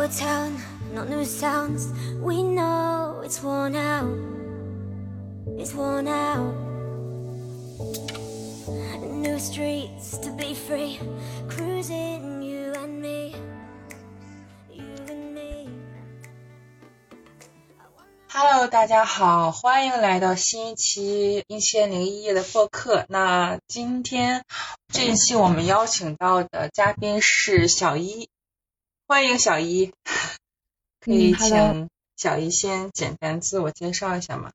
[0.00, 0.56] Old town,
[0.94, 1.88] not new sounds.
[2.22, 4.08] We know it's worn out.
[5.58, 6.54] It's worn out.
[9.02, 10.98] New streets to be free.
[11.50, 13.36] Cruising, you and me.
[14.72, 15.68] You and me.
[18.32, 23.04] Hello，大家好，欢迎来到新一期一千零一夜的播客。
[23.10, 24.46] 那今天
[24.88, 28.30] 这一期我们邀请到的嘉宾是小一，
[29.10, 29.90] 欢迎小一，
[31.00, 34.52] 可以请小一先简单自我介绍一下吗？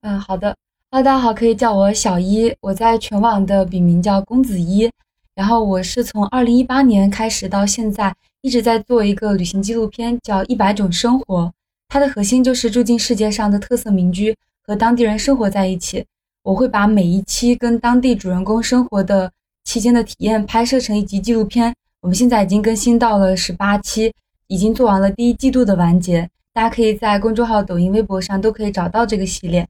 [0.00, 0.56] 嗯，好的。
[0.90, 4.90] Hello，大家好，可以叫我小一，我在全网的笔名叫公子一。
[5.34, 11.42] 然后我是从二零一八年开始到现在，一直在做一个旅行纪录片，叫《一百种生活》。
[11.88, 16.02] 它的核心就是住进世界上的特色民居，和当地人生活在一起。
[16.44, 19.30] 我会把每一期跟当地主人公生活的
[19.64, 21.74] 期间的体验拍摄成一集纪录片。
[22.00, 24.12] 我们现在已经更新到了十八期，
[24.46, 26.28] 已经做完了第一季度的完结。
[26.52, 29.66] 大家可以在公众号、抖音、微博上都可以找到这个系列。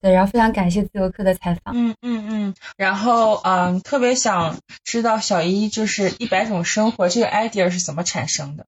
[0.00, 1.74] 对，然后非常感谢自由课的采访。
[1.76, 8.66] 嗯嗯嗯，然后嗯，特别想知道小一就是一百种生活这个 idea 是怎么产生的？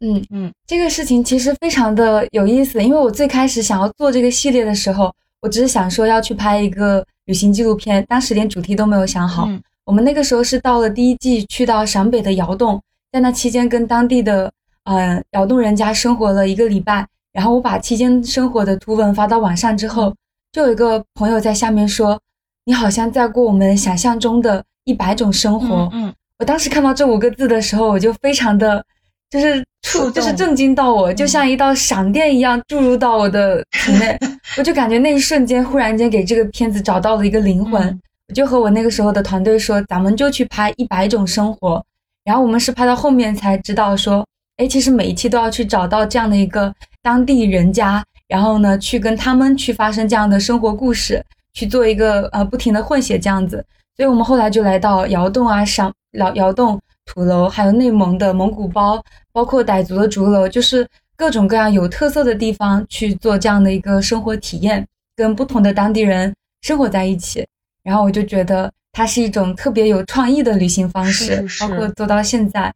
[0.00, 9.46] 嗯嗯，这个事情其实非常的有意思，因为我最开始想要做这个系列的时候，我只是想说要去拍一个旅行纪录片，当时连主题都没有想好。
[9.48, 12.80] 嗯我们那个时候是到了第一季，去到陕北的窑洞，
[13.12, 14.50] 在那期间跟当地的
[14.84, 17.06] 呃窑洞人家生活了一个礼拜。
[17.32, 20.14] 然后我把期间生活的图文发到网上之后，
[20.52, 22.18] 就有一个朋友在下面说
[22.64, 25.90] ：“你好像在过我们想象中的一百种生活。
[25.92, 28.84] 嗯嗯我当时看到这五个字的时候，我就非常的，
[29.30, 34.18] 就是触就是震惊到我，就像一道闪电一样注入到我的体内。
[34.56, 37.82] 我就感觉那一瞬间，忽然间给这个片子找到了一个灵魂。
[37.82, 38.00] 嗯
[38.32, 41.84] 就和我那个时候的团队说，咱们就去拍一百种生活。
[42.24, 53.62] 然后我们是拍到后面才知道说，哎，其实每一期都要去找到这样的一个当地人家，然后呢，去跟他们去发生这样的生活故事，去做一个呃不停的混血这样子。
[53.96, 67.46] 所以我们后来就来到窑洞啊、上窑窑洞、土楼，还有内蒙的蒙古包，包括傣族的竹楼，就是各种各样有特色的地方去做这样的一个生活体验，跟不同的当地人生活在一起。
[67.84, 72.74] 然后我就觉得它是一种特别有创意的旅行方式，是是是包括做到现在，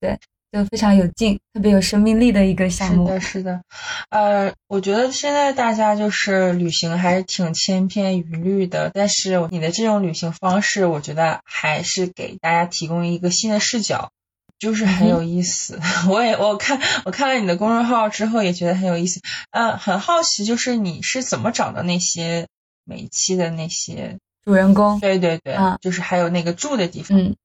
[0.00, 0.18] 对，
[0.50, 3.06] 就非常有劲，特别有生命力的一个项目。
[3.06, 3.60] 是的，是的，
[4.10, 14.10] 呃，我觉得现在大家就是旅行还是挺千篇一律的，但是你的这种旅行方式，我觉得还是给大家提供一个新的视角，
[14.58, 15.78] 就是很有意思。
[16.10, 19.20] 我也我看我看了你的公众号之后，也觉得很有意思。
[19.50, 22.48] 嗯、很好奇，就是你是怎么找到那些
[22.84, 24.18] 每一期的那些？
[24.48, 27.18] 主人公，对对对，啊就是还有那个住的地方。
[27.18, 27.36] 嗯，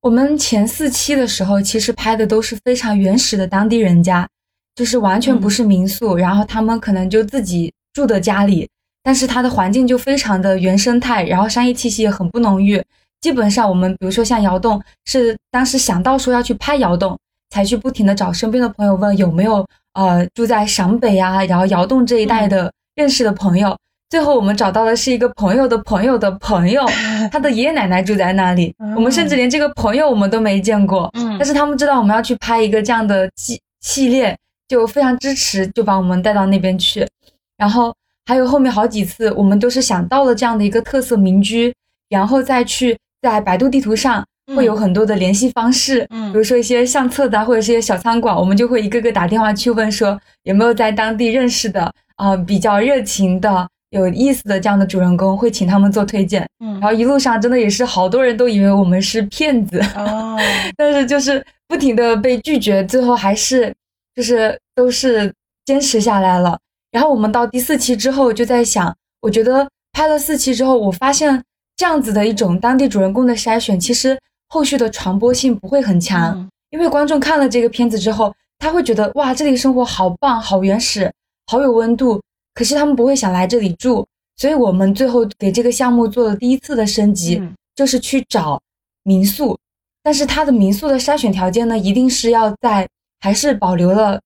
[0.00, 4.28] 我们前四期的时候，其实拍的都是非常原始的当地人家，
[4.74, 8.68] 就是完全不是民宿，然后他们可能就自己住的家里，
[9.04, 12.82] 但是它的环境就非常的原生态，然后商业气息也很不浓郁。
[13.20, 17.16] 基本上我们比如说像窑洞，是当时想到说要去拍窑洞，
[17.50, 23.78] 才去不停的找身边的朋友问有没有呃住在陕北啊，然后窑洞这一带的认识的朋友。
[24.12, 26.84] 最后我们找到的是一个朋友的朋友的朋友，
[27.32, 28.74] 他的爷爷奶奶住在那里。
[28.94, 34.36] 我们甚至连这个朋友我们都没见过，嗯但是他们知道我们要去拍一个这样的系系列，
[34.68, 37.08] 就非常支持，就把我们带到那边去。
[37.56, 37.94] 然后
[38.26, 41.74] 还有后面好几次，我们都是想到了这样的一个特色民居，
[42.10, 44.22] 然后再去在百度地图上
[44.54, 51.84] 会有很多的联系方式，嗯比如说一些相册的啊或者是一些小餐馆，我们就会一个个打电话去问说有没有在当地认识的
[52.16, 53.66] 啊、呃比较热情的。
[53.92, 56.72] 有意思的这样的主人公会请他们做推荐，嗯。
[56.80, 60.36] 然后一路上真的也是好多人都以为我们是骗子，哦，
[60.76, 63.72] 但是就是不停的被拒绝，最后还是
[64.14, 65.32] 就是都是
[65.64, 66.58] 坚持下来了。
[66.90, 71.42] 然后我们到第四期之后就在想，我觉得拍了四期之后，我发现
[71.76, 74.18] 这样子的一种当地主人公的筛选，其实
[74.48, 76.48] 后续的传播性不会很强，嗯。
[76.70, 81.12] 因为观众看了这个片子之后，他会觉得哇，这里生活好棒，好原始，
[81.46, 82.18] 好有温度，
[82.54, 84.06] 可是他们不会想来这里住。
[84.36, 88.60] 所以我们最后给这个项目做了第一次的升级，嗯就是去找
[89.04, 89.56] 民宿，
[90.02, 92.88] 但是它的民宿的筛选条件呢，一定是要在
[93.20, 94.20] 还是保留了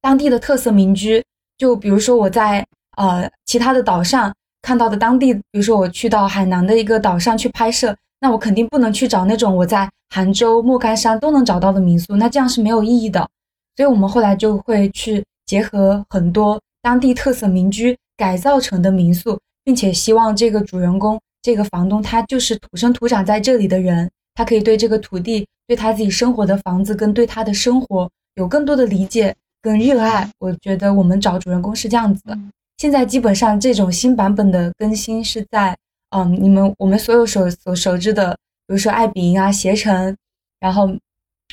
[0.00, 1.22] 当地的特色民居。
[1.58, 2.64] 就比如说我在
[2.96, 4.32] 呃其他的岛上
[4.62, 13.28] 看到的当地，比如说我去到海南的一个岛上去拍摄，那我肯定不能去找那种我在杭州、莫干山都能找到的民宿，那这样是没有意义的。
[13.76, 30.28] 所以我们后来就会去结合很多当地特色民居改造成的民宿，并且希望这个主人公、这个房东他就是土生土长在这里的人，他可以对这个土地、对他自己生活的房子跟对他的生活有更多的理解跟热爱。
[30.40, 32.36] 我觉得我们找主人公是这样子的。
[32.78, 35.76] 现在基本上这种新版本的更新是在，
[36.10, 38.32] 嗯，你们我们所有所所熟知的，
[38.66, 40.16] 比如说爱彼迎啊、携程，
[40.58, 40.92] 然后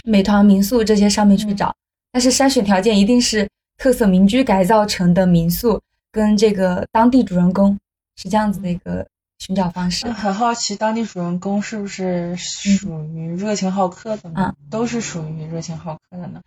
[0.05, 1.71] 美团民宿这些上面去找，
[2.11, 3.47] 但是筛选条件一定是
[3.79, 5.81] 特色民居改造成的民宿，
[6.11, 7.75] 跟这个当地主人公
[8.17, 9.07] 是这样子的一个
[9.39, 10.05] 寻找方式。
[10.11, 14.53] 很好奇，当地主人公是不是属于热情好客的呢？
[14.69, 16.41] 都是属于热情好客的呢？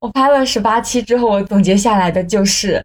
[0.00, 2.84] 我拍了十八期之后，我总结下来的就是。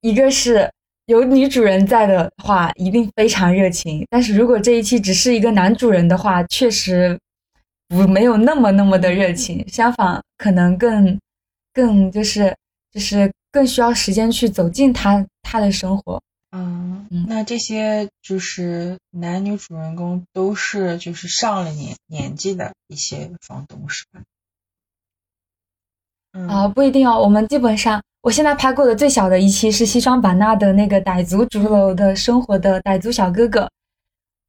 [0.00, 0.70] 一个是
[1.06, 4.06] 有女主人在的话，一定非常热情。
[4.10, 7.18] 但是如果这一期只是一个男主人的话，确实
[7.88, 9.66] 不没有那么那么的热情。
[9.66, 11.18] 相反，可能更
[11.74, 12.56] 更就是
[12.90, 16.22] 就是更需要时间去走进他他的生活。
[16.52, 24.22] 嗯，那这些就是男女主人公都是就是上了年年纪的一些房东，是吧？
[26.48, 27.20] 啊，不一定哦。
[27.20, 28.00] 我们基本上。
[28.24, 33.70] 我现在拍过的最小的一期是西双版纳的那个傣族竹楼的生活的傣族小哥哥，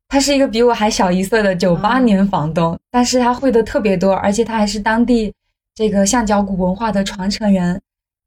[0.07, 5.33] 他是一个比我还小一岁的九八年房东，但是他会的特别多，而且他还是当地
[5.75, 7.79] 这个象脚鼓文化的传承人，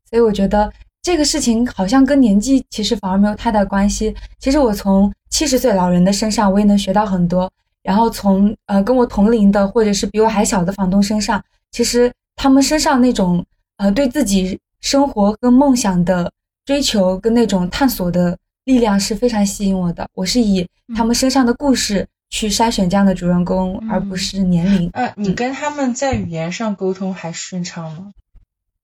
[0.09, 0.73] 所以我觉得
[1.03, 4.15] 这个事情好像跟年纪其实反而没有太大关系。
[4.39, 7.51] 其实我从七十岁老人的身上我也能学到很多，
[7.83, 11.43] 然后从呃跟我同龄的或者是比我还小的房东身上，
[11.73, 13.45] 其实他们身上那种
[13.79, 14.57] 呃对自己。
[14.81, 16.33] 生活跟梦想的
[16.65, 20.07] 追求跟那种探索的力量是非常吸引我的。
[20.15, 20.65] 我是以
[20.95, 24.91] 他们身上的故事去筛选这样的主人公，而不是年龄。
[24.93, 28.11] 呃，你跟他们在语言上沟通还顺畅吗？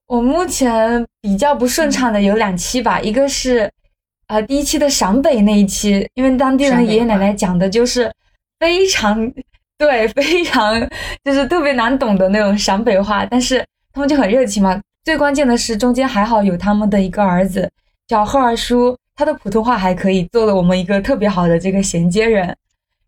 [0.07, 3.71] 我目前比较不顺畅的有两期吧，一个是
[4.27, 8.11] 呃第一期的陕北那一期，因为当地人爷爷奶奶讲的就是
[8.59, 9.31] 非常
[9.77, 10.79] 对， 非常
[11.23, 14.79] 就是特别难懂的那种陕北话，但是他们就很热情嘛。
[15.03, 17.69] 最关键的是，中间还好有他们的一个儿子
[18.07, 22.55] 叫贺二叔，他的普通话还可以，做了我们一个特别好的这个衔接人。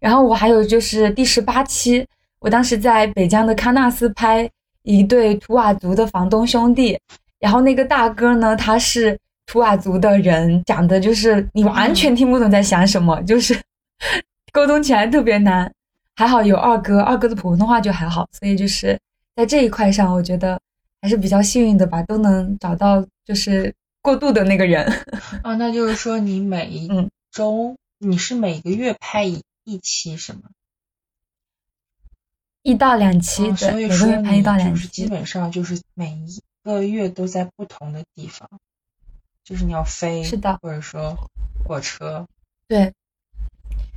[0.08, 2.08] 然后我还有就是第十八期，
[2.40, 4.50] 我当时在北疆的喀纳斯拍
[4.84, 6.98] 一对图瓦族的房东兄弟，
[7.42, 13.54] 然后那个大哥呢，他是图瓦族的人，讲的就是你完全听不懂在想什么，就是
[14.54, 15.70] 沟通起来特别难。
[16.16, 18.98] 还好有二哥，二哥的普通话就还好，所以就是
[19.36, 20.58] 在这一块上，我觉得。
[21.00, 23.72] 还是比较幸运的吧，都能找到就是
[24.02, 24.84] 过渡的那个人。
[25.44, 26.90] 啊， 那就是说你每一
[27.32, 30.44] 周，你是每个月拍一一期是吗？
[32.64, 38.50] 一到两期，所以说拍一到两期，基本上就是每一个月都在不同的地方，
[39.44, 41.18] 就是你要飞，是的，或者说
[41.66, 42.26] 火车，
[42.70, 42.94] 对。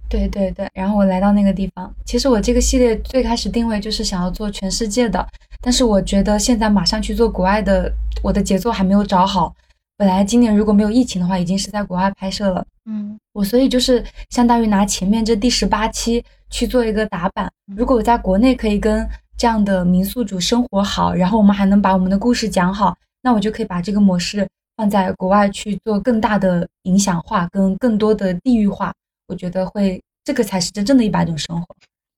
[0.09, 1.95] 对对对，然后我来到那个地方。
[2.05, 5.25] 其实我这个系列最开始定位就是想要做全世界的，
[5.61, 9.55] 但是我觉得现在马上去做国外的，我的节奏还没有找好。
[10.01, 12.67] 本来今年如果没有疫情的话，已经是在国外拍摄了。
[12.87, 17.53] 嗯，我所以就是相当于拿前面这第十八期去做一个打板。
[17.77, 19.07] 如果我在国内可以跟
[19.37, 28.95] 这样的民宿主生活好，然后我们还能把我们的故事讲好，那我就可以把这个模式放在国外去做更大的影响化跟更多的地域化。
[29.27, 31.67] 我觉得会，这个才是真正的一百种生活。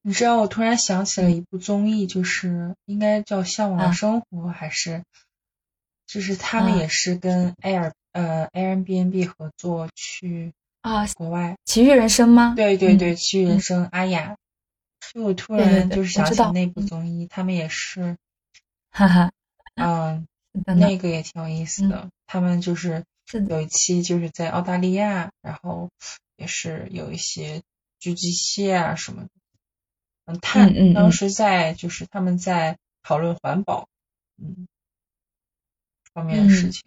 [0.05, 5.03] 你知道，我突然想起了一部综艺，就是应该叫《向往的生活》，还是
[6.13, 10.53] 就是他们也是跟 Air 呃 Airbnb 合作去
[10.83, 12.55] 啊国外奇遇人生吗？
[12.57, 14.37] 对对对，奇遇人生阿雅。
[15.13, 18.17] 就我突然就是想起那部综艺，他们也是，
[18.91, 19.33] 哈哈，
[19.77, 20.27] 嗯，
[20.67, 22.09] 那个也挺有意思的。
[22.27, 23.05] 他们就是
[23.49, 25.89] 有一期就是在澳大利亚，然后。
[26.39, 27.63] 也是有一些
[28.01, 29.29] 狙击蟹啊什么的，
[30.25, 33.87] 嗯，碳当时在就是他们在讨论环保，
[34.43, 34.67] 嗯，
[36.15, 36.83] 方面的事情。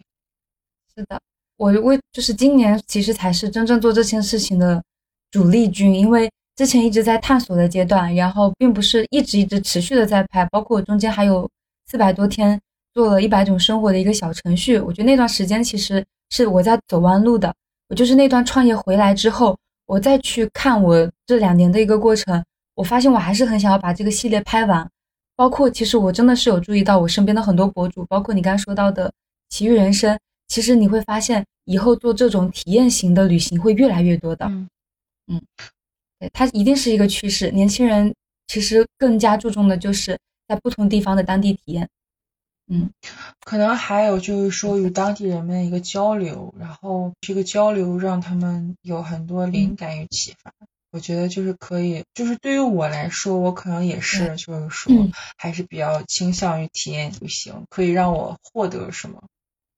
[0.94, 1.20] 是的，
[1.56, 4.82] 我为就是今年其实才是真正做这件事情的
[5.30, 11.48] 主力军，因为之前一直在探索的阶段，然后并不是一直一直持续的在拍，包括我中间还有
[11.86, 12.58] 四百多天
[12.94, 17.52] 做了一百种生活的一个小程序，我觉得那段时间其实是我在走弯路的。
[17.88, 19.56] 我就是那段创业回来之后，
[19.86, 22.42] 我再去看我这两年的一个过程，
[22.74, 24.88] 我发现我还是很想要把这个系列拍完。
[25.36, 29.12] 包括其实我真的是有注意到我身边的很多博主，包括你刚刚说到的
[29.50, 34.46] 奇遇人生，其实你会发现以后做这种体验型的旅行会越来越多的。
[34.46, 34.68] 嗯
[35.28, 35.42] 嗯，
[36.18, 37.50] 对，它一定是一个趋势。
[37.50, 38.14] 年轻人
[38.46, 41.88] 其实更加注重的就是在不同地方的当地体验。
[42.68, 42.90] 嗯，
[43.44, 50.52] 可能还有就是说与当地人们一个交流，然后这个交流让他们有很多灵感与启发。
[50.96, 59.22] 我觉得就是可以，就是对于我来说，我可能也是，就是说嗯还是比较倾向于体验旅行，可以让我获得什么，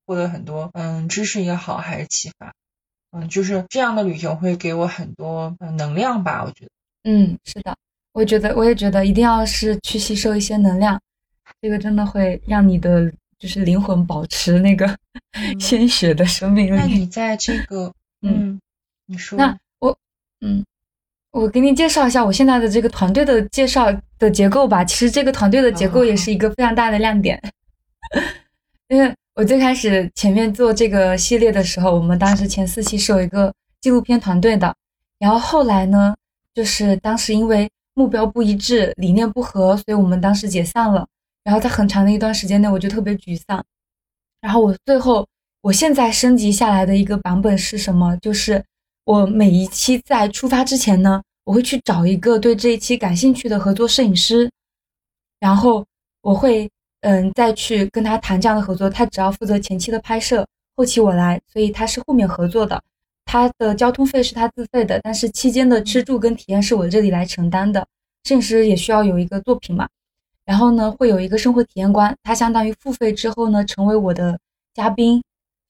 [0.06, 2.54] 获得很多，嗯，知识也好，还是启发，
[3.10, 6.70] 嗯，就是这样的旅行会给我很多嗯能量吧，我觉得。
[7.02, 7.76] 嗯，是的，
[8.12, 11.02] 我觉得我也觉得一定要是去吸收一些能量，
[11.60, 14.86] 这个真的会让你的就是灵魂保持那个
[15.32, 16.76] 嗯 鲜血的生命力。
[16.76, 18.60] 那你在这个， 嗯嗯，
[19.06, 19.98] 你说，那我，
[20.40, 20.64] 嗯，
[21.30, 23.86] 我给你介绍一下我现在的这个团队的介绍
[24.18, 24.84] 的结构吧。
[24.84, 27.40] 其实这个团队的结构也是一个非常大的亮点，
[28.88, 34.74] 因为我最开始前面做这个系列的时候，我们当时前四期是有一个纪录片团队的，
[35.18, 36.14] 然后后来呢，
[36.54, 41.06] 就是当时因为目标不一致、理念不合，所以我们当时解散了。
[41.44, 43.64] 然后在很长的一段时间内，我就特别沮丧。
[44.40, 45.26] 然后我最后，
[45.62, 48.16] 我现在升级下来的一个版本是什么？
[48.18, 48.62] 就是
[49.08, 54.50] 我每一期在出发之前呢，我会去找一个对这一期感兴趣的合作摄影师，
[55.40, 55.82] 然后
[56.20, 58.90] 我会嗯再去跟他谈这样的合作。
[58.90, 60.46] 他只要负责前期的拍摄，
[60.76, 62.78] 后期我来，所以他是后面合作的。
[63.24, 67.86] 他的交通费是他自费的，但是期间的吃住跟体验是我这里来承担的。
[68.24, 69.88] 摄影师也需要有一个作品嘛，
[70.44, 74.38] 然后呢会有一个生活体验官，他相当于付费之后呢成为我的
[74.74, 75.22] 嘉宾，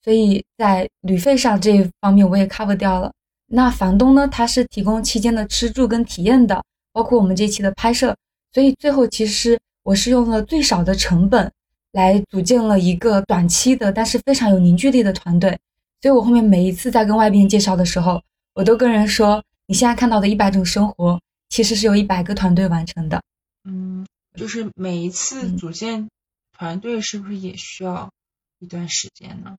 [0.03, 3.13] 所以在旅费上这一方面我也 cover 掉了。
[3.51, 6.63] 那房东呢，他是提供期间的吃住跟体验的，
[6.93, 8.15] 包括我们这期的拍摄，
[8.53, 11.51] 所以最后其实我是用了最少的成本
[11.93, 15.59] 来组建了一个短期的，但是非常有凝聚力的团队。
[16.03, 23.23] 所以我后面每一次在跟外边介绍的时候，我都跟人说，你现在看到的一百种生活，其实是由一百个团队完成的。
[23.65, 26.09] 嗯，就是每一次嗯组建
[26.57, 28.11] 团队是不是也需要
[28.59, 29.57] 一段时间呢？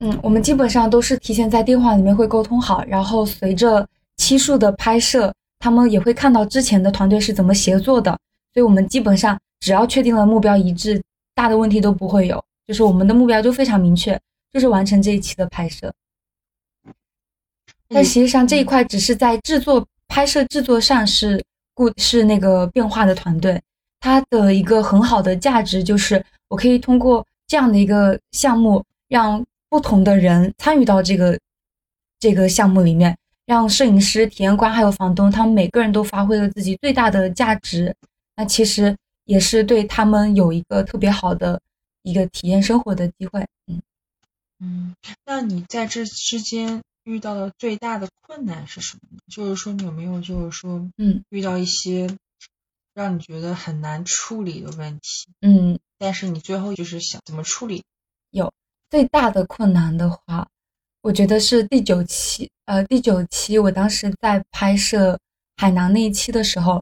[0.00, 3.86] 嗯，我们基本上都是提前在电话里面会沟通好，然后随着
[4.16, 8.10] 期数的拍摄，他们也会看到之前的团队是怎么协作的，
[8.52, 11.00] 所以我们基本上只要确定了目标一致，
[11.34, 14.20] 大的问题都不会有，就是我们的目标就非常明确，
[14.52, 15.92] 就是完成这一期的拍摄。
[17.88, 23.60] 但实际上这一块只是在制作、拍摄制作上是固是那个变化的团队，
[24.00, 31.36] 它的一个很好的价值就是我可以通过这样的一个项目，让不同的人参与到这个
[32.20, 37.92] 这个项目里面，让摄影师、体验官还有房东，他们每个人都发挥了自己最大的价值。
[38.36, 41.60] 那其实也是对他们有一个特别好的
[42.02, 43.44] 一个体验生活的机会。
[43.66, 43.82] 嗯。
[44.60, 44.94] 嗯，
[45.26, 49.18] 那你在这之间遇到的最大的困难是什么呢？
[49.28, 52.16] 就是说你有没有就是说嗯遇到一些
[52.94, 57.82] 让你觉得很难处理的问题，嗯，但是你最后就是想怎么处理？
[58.94, 60.46] 最大的困难的话，
[61.02, 62.48] 我觉得是第九期。
[62.66, 65.18] 呃，第九期我当时在拍摄
[65.56, 66.80] 海南那一期的时候，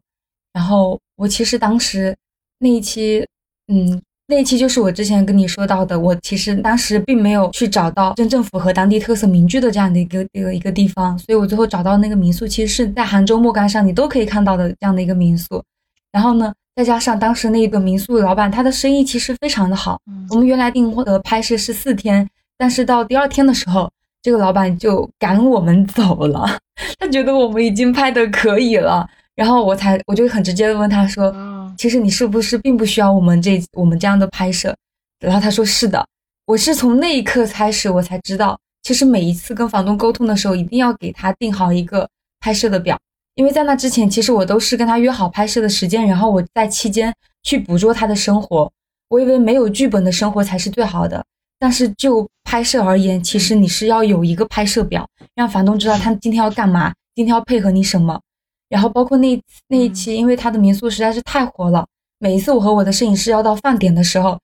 [0.52, 2.14] 然后我其实当时
[2.58, 3.26] 那一期，
[3.68, 15.64] 嗯，那一期就是我之前跟你说到的，我其实当时并没有去找到真正符合当地特色民居的这样的一个一个一个地方，所以我最后找到那个民宿，其实是在杭州莫干山你都可以看到的这样的一个民宿。
[16.10, 22.26] 然后呢，再加上当时那个民宿老板他的生意其实非常的好，嗯我们原来订的拍摄是四天，
[22.56, 23.90] 但是到第二天的时候，
[24.22, 26.58] 这个老板就赶我们走了，
[26.98, 34.74] 他觉得我们已经拍的可以了，然后我才我就很直接的问他说，啊，其实你是不是并不需要我们这我们这样的拍摄？
[35.20, 36.04] 然后他说是的，
[36.46, 42.08] 我是从那一刻开始我才知道，其实每一次跟房东沟通的时候，一定要给他定好一个
[42.40, 42.98] 拍摄的表，
[43.34, 48.70] 因为在那之前，其实我都是跟他约好拍摄的时间，然后我在期间去捕捉他的生活。
[49.08, 51.24] 我以为没有剧本的生活才是最好的，
[51.58, 58.20] 但是就拍摄而言，其实你是要有一个拍摄表，让房东知道他今天要干嘛，今天要配合你什么。
[58.68, 61.86] 然后包括那那一期，因为他的民宿实在是太火了，
[62.18, 64.38] 每一次我和我的摄影师要到饭点的时候，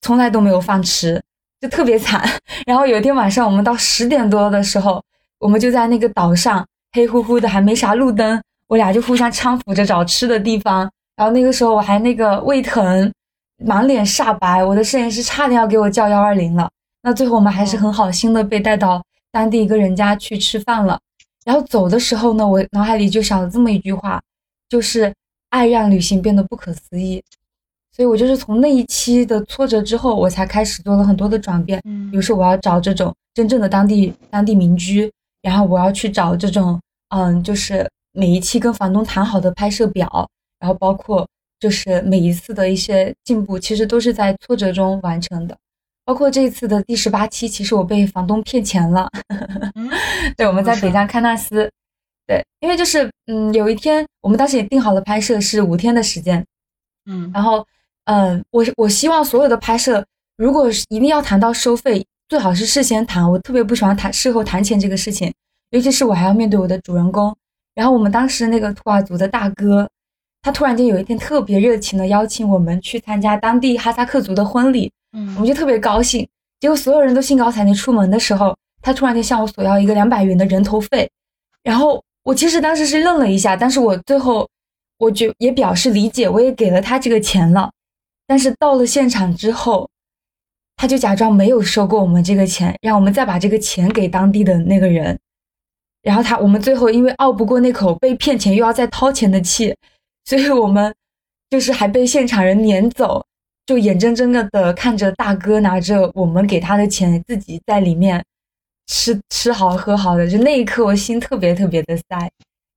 [0.00, 1.22] 从来都没有饭吃，
[1.60, 2.26] 就特别惨。
[2.66, 5.02] 然后有一天晚上，我们到十点多的时候，
[5.38, 10.90] 我们就在那个岛上黑乎乎的，还没啥路灯，我俩就互相搀扶着找吃的地方。
[11.16, 13.12] 然后那个时候我还那个胃疼，
[13.64, 16.70] 满脸煞白，我的摄影师差点要给我叫幺二零了。
[17.02, 20.98] 那最后我们还是很好心的被带到当地一个人家去吃饭了。
[21.44, 24.20] 然后走的时候呢，我脑海里就想了这么一句话，
[24.68, 25.12] 就是
[25.50, 27.22] 爱让旅行变得不可思议。
[27.94, 31.80] 所以我就是从那一期的挫折之后，我才开始做了很多的转变。
[31.84, 35.10] 嗯比如说我要找这种真正的当地当地民居，
[35.42, 40.28] 然后我要去找这种嗯，就是每一期跟房东谈好的拍摄表，
[40.58, 41.26] 然后包括
[41.58, 45.56] 就是每一次的一些进步，其实都是在挫折中完成的。
[46.04, 49.08] 包括这一次的第十八期，其实我被房东骗钱了。
[49.74, 49.88] 嗯
[50.36, 51.70] 对，我们在北疆喀纳斯，
[52.26, 56.44] 对，因为就是嗯，有一天我们当时也定好了拍摄是五天的时间，
[57.06, 57.64] 嗯然后
[58.06, 60.04] 嗯，我我希望所有的拍摄，
[60.36, 63.28] 如果是一定要谈到收费，最好是事先谈。
[63.28, 65.34] 我特别不喜欢谈事后谈钱这个事情，
[65.70, 67.36] 尤其是我还要面对我的主人公。
[67.74, 69.90] 然后我们当时那个土瓦族的大哥，
[70.40, 76.24] 他突然间有一天特别热情的邀请我们去参加当地哈萨克族的婚礼，嗯我们嗯就特别高兴。
[76.60, 81.10] 结果所有人都兴高采烈出门的时候，他突然间向我索要一个两百元的人头费，
[81.64, 84.48] 然后我其实当时是愣了一下，但是我最后
[84.98, 87.72] 我就也表示理解，我也给了他这个钱了。
[88.28, 89.90] 但是到了现场之后，
[90.80, 95.18] 他就假装没有收过我们这个钱，让我们再把这个钱给当地的那个人。
[96.00, 99.76] 然后他我们最后因为拗不过那口被骗钱又要再掏钱的气，
[100.24, 100.94] 所以我们
[101.50, 103.22] 就是还被现场人撵走，
[103.66, 108.24] 就眼睁睁的的看着大哥拿着我们给他的钱，自己在里面
[108.86, 112.30] 吃吃好喝好的，就那一刻我心特别特别的塞。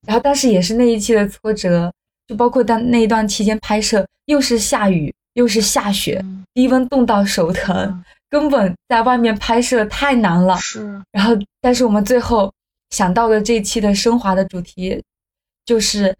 [0.05, 1.89] 然后当时也是那一期的挫折，
[2.27, 10.57] 就包括当那一段期间拍摄，又是下雨又是下雪，嗯低温冻到手疼，嗯根本在外面拍摄太难了。
[10.57, 12.51] 是然后，但是我们最后
[12.89, 15.03] 想到的这一期的升华的主题，
[15.65, 16.15] 就是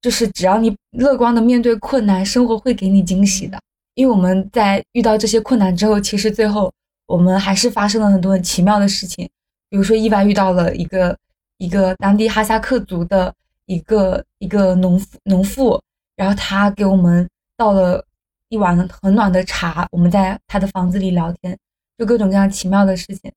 [0.00, 3.58] 就是只要你乐观的面对困难，生活会给你惊喜的。
[3.94, 6.70] 因为我们在遇到这些困难之后，其实最后
[7.06, 9.26] 我们还是发生了很多很奇妙的事情，
[9.70, 11.16] 比如说意外遇到了一个
[11.56, 13.32] 一个当地哈萨克族的
[13.64, 15.80] 一个一个农妇农妇，
[16.14, 18.04] 然后他给我们到了
[18.48, 21.56] 一碗很暖的茶，我们在他的房子里聊天，
[21.98, 23.32] 就各种各样奇妙的事情。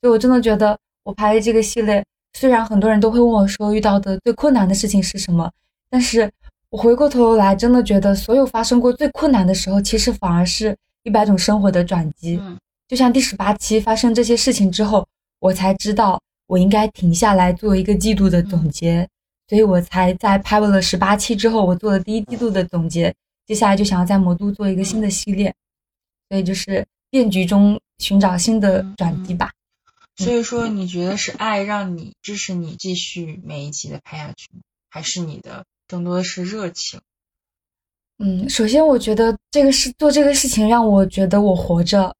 [0.00, 5.50] 所以我真的觉得我拍这个系列，虽然很多人都会问我说遇到的最困难的事情是什么，
[5.90, 6.30] 但是
[6.70, 12.38] 我回过头来真的觉得，所有发生过最困难的时候，其实反而是一百种生活的转机。
[12.42, 15.06] 嗯就像第十八期发生这些事情之后，
[15.40, 19.08] 我才知道我应该停下来做一个季度的总结，
[19.48, 23.12] 所以我才在拍完了十八期之后，我做了第一季度的总结，
[23.46, 25.54] 接下来就想要在魔都做一个新的系列，
[26.28, 29.50] 所以就是变局中寻找新的转机吧。
[30.16, 34.60] 所以说，你觉得是爱让你支持你继续每一集的拍下去吗？
[34.88, 37.00] 还是你的更多的是热情？
[38.18, 42.14] 嗯，首先我觉得这个事做这个事情让我觉得我活着。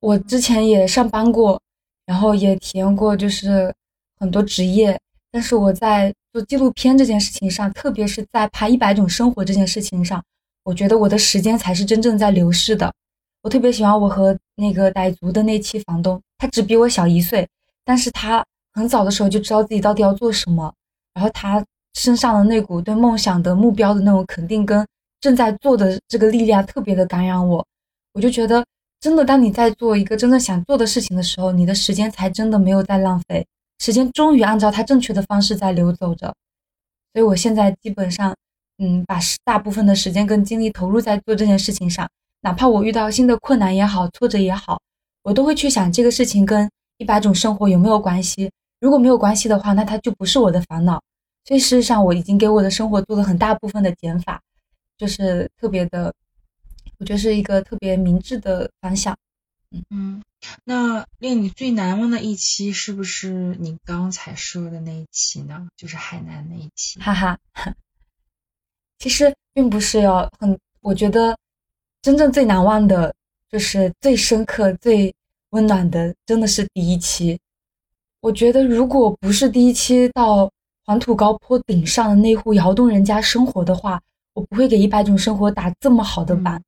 [0.00, 1.60] 我之前也上班过，
[2.04, 3.74] 然后也体验过就是
[4.18, 10.22] 很多职业，但是我在做纪录片这件事情上，特别是在拍一百种生活这件事情上，
[10.64, 12.92] 我觉得我的时间才是真正在流逝的。
[13.42, 17.46] 我特别喜欢我和那个傣族的那期房东，他只比我小一岁，
[17.84, 20.72] 但是他很早的时候就知道自己到底要做什么，
[21.14, 21.64] 然后他
[21.94, 24.86] 身上的那股对梦想的目标的那种肯定跟
[25.20, 27.64] 正在做的这个力量特别的感染我，
[28.12, 28.64] 我就觉得
[29.00, 33.46] 真的，当你在做一个真正想做的事情的时候，你的时间才真的没有在浪费，
[33.78, 36.34] 时间终于按照它正确的方式在流走着。
[37.12, 38.34] 所以我现在基本上，
[38.78, 42.08] 嗯，把大部分的时间跟精力投入在做这件事情上，
[42.42, 44.80] 哪怕我遇到新的困难也好，挫折也好，
[45.22, 48.50] 我都会去想这个事情跟一百种生活有没有关系。
[48.80, 51.02] 如果没有关系的话，那它就不是我的烦恼。
[51.44, 54.40] 所以事实上，我已经给我的生活做了很大部分的减法，
[54.96, 56.12] 就是特别的，
[56.98, 59.16] 我觉得是一个特别明智的方向。
[59.90, 60.22] 嗯，
[60.64, 65.68] 那令你最难忘的一期是不是你刚才说的那一期呢？
[65.76, 66.98] 就是海南那一期。
[67.00, 67.38] 哈哈，
[68.98, 71.36] 其实并不是哟，很，我觉得
[72.00, 73.14] 真正最难忘的，
[73.50, 75.14] 就是最深刻、最
[75.50, 77.38] 温暖的，真的是第一期。
[78.20, 80.50] 我觉得如果不是第一期到
[80.84, 84.00] 黄土高坡顶上的那户窑洞人家生活的话，
[84.32, 86.62] 我不会给一百种生活打这么好的板。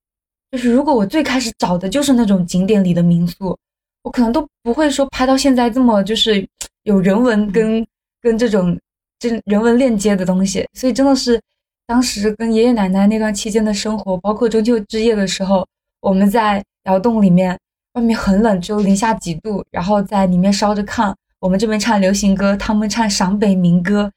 [0.51, 3.57] 就是如果我最开始找的就是那种景点里的民宿，
[4.03, 6.47] 我可能都不会说拍到现在这么就是
[6.83, 7.87] 有人文跟
[8.21, 8.77] 跟这种
[9.19, 10.67] 这人文链接的东西。
[10.73, 11.41] 所以真的是
[11.87, 15.67] 当时跟爷爷奶奶那段期间的生活，包括中秋之夜的时候，
[16.01, 17.57] 我们在窑洞里面，
[17.93, 24.11] 外面很冷，只有零下几度，然后在里面烧着炕，我们这边唱流行歌，他们唱陕北民歌，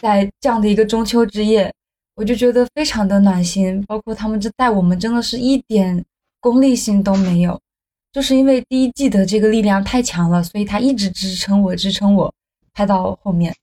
[0.00, 1.70] 在这样的一个中秋之夜。
[2.14, 6.04] 我就觉得非常的暖心，包括他们这带我们真的是一点
[6.40, 7.60] 功利心都没有，
[8.12, 12.32] 就是因为第一季的这个力量太强了，所以他一直支撑我，支撑我
[12.72, 13.54] 拍到后面，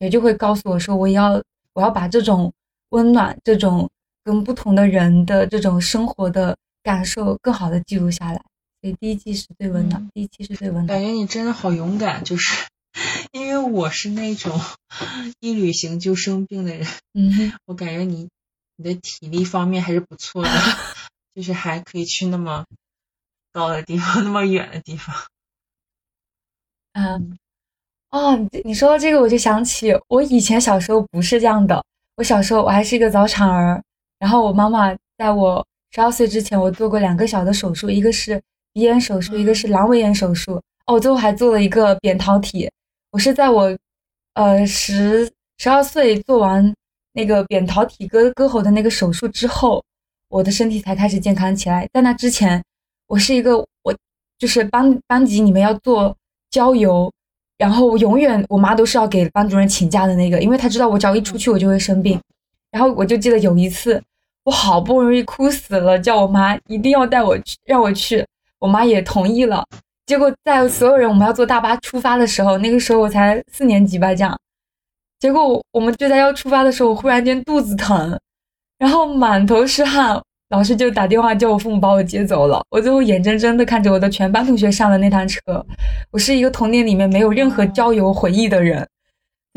[0.00, 2.52] 也就会告诉我说，我要我要把这种
[2.90, 3.88] 温暖，这种
[4.22, 8.42] 跟不同的人的这种生活的感受更好的记录下来。
[8.80, 11.00] 所以第一季是最温暖，嗯第一期是最温暖感。
[11.00, 12.66] 觉你真的好勇敢，就是
[13.32, 14.60] 因为我是那种
[15.40, 18.28] 一旅行就生病的人，嗯， 我感觉你
[18.76, 20.50] 你的体力方面还是不错的，
[21.34, 22.64] 就是还可以去那么
[23.52, 25.14] 高的地方，那么远的地方。
[26.92, 27.38] 嗯，
[28.10, 31.84] 哦，你你说到这个，我就想起我以前小时候不是这样的。
[32.16, 33.80] 我小时候我还是一个早产儿，
[34.18, 40.56] 然后我妈妈在我十二岁之前，我做过两个小的手术，一个是鼻炎手术，一个是阑尾炎手术。
[40.86, 42.68] 哦，我最后还做了一个扁桃体。
[43.10, 43.76] 我是在我
[44.34, 46.74] 呃十十二岁做完
[47.12, 49.82] 那个扁桃体割割喉的那个手术之后，
[50.28, 51.88] 我的身体才开始健康起来。
[51.92, 52.62] 在那之前，
[53.06, 53.94] 我是一个我
[54.38, 56.16] 就是班班级里面要做
[56.50, 57.10] 郊游。
[57.56, 62.20] 然后我永远我妈都是要给班主任请假的那个，因为她知道我只要一出去我就会生病。
[62.70, 64.00] 然后我就记得有一次，
[64.44, 68.24] 我好不容易哭死了，叫我妈一定要带我去，让我去，
[68.60, 69.66] 我妈也同意了。
[70.08, 74.34] 结果在所有人我们要坐大巴出发的时候，那个时候我才四年级吧，这样。
[75.18, 78.18] 结果我们就在要出发的时候，我忽然间肚子疼，
[78.78, 80.18] 然后满头是汗。
[80.48, 85.38] 老师就打电话叫我父母把我接走了，我最后眼睁睁的看着我的全班同学上了那趟车。
[86.10, 88.88] 我是一个童年里面没有任何郊游回忆的人，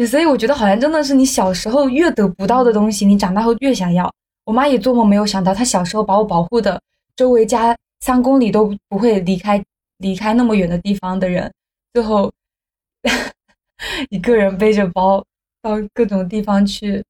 [0.06, 4.12] 所以我觉得好像真的是你小时候越得不到的东西，你长大后越想要。
[4.44, 6.78] 我妈也做梦没有想到，她小时候把我保护的
[7.16, 9.64] 周围家三公里都不会离开
[10.02, 11.54] 离开那么远的地方的人，
[11.94, 12.32] 最后
[14.10, 15.26] 一个人背着包
[15.62, 17.04] 到各种地方去。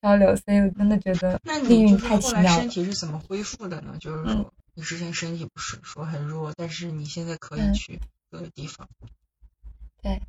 [0.00, 2.60] 漂流，所以我真的觉得命运太奇妙了。
[2.60, 3.96] 身体是怎么恢复的呢？
[3.98, 7.98] 就是说，你之前身体不是说很弱，但是你现在可以去
[8.30, 8.86] 各个地方。
[10.02, 10.20] 对。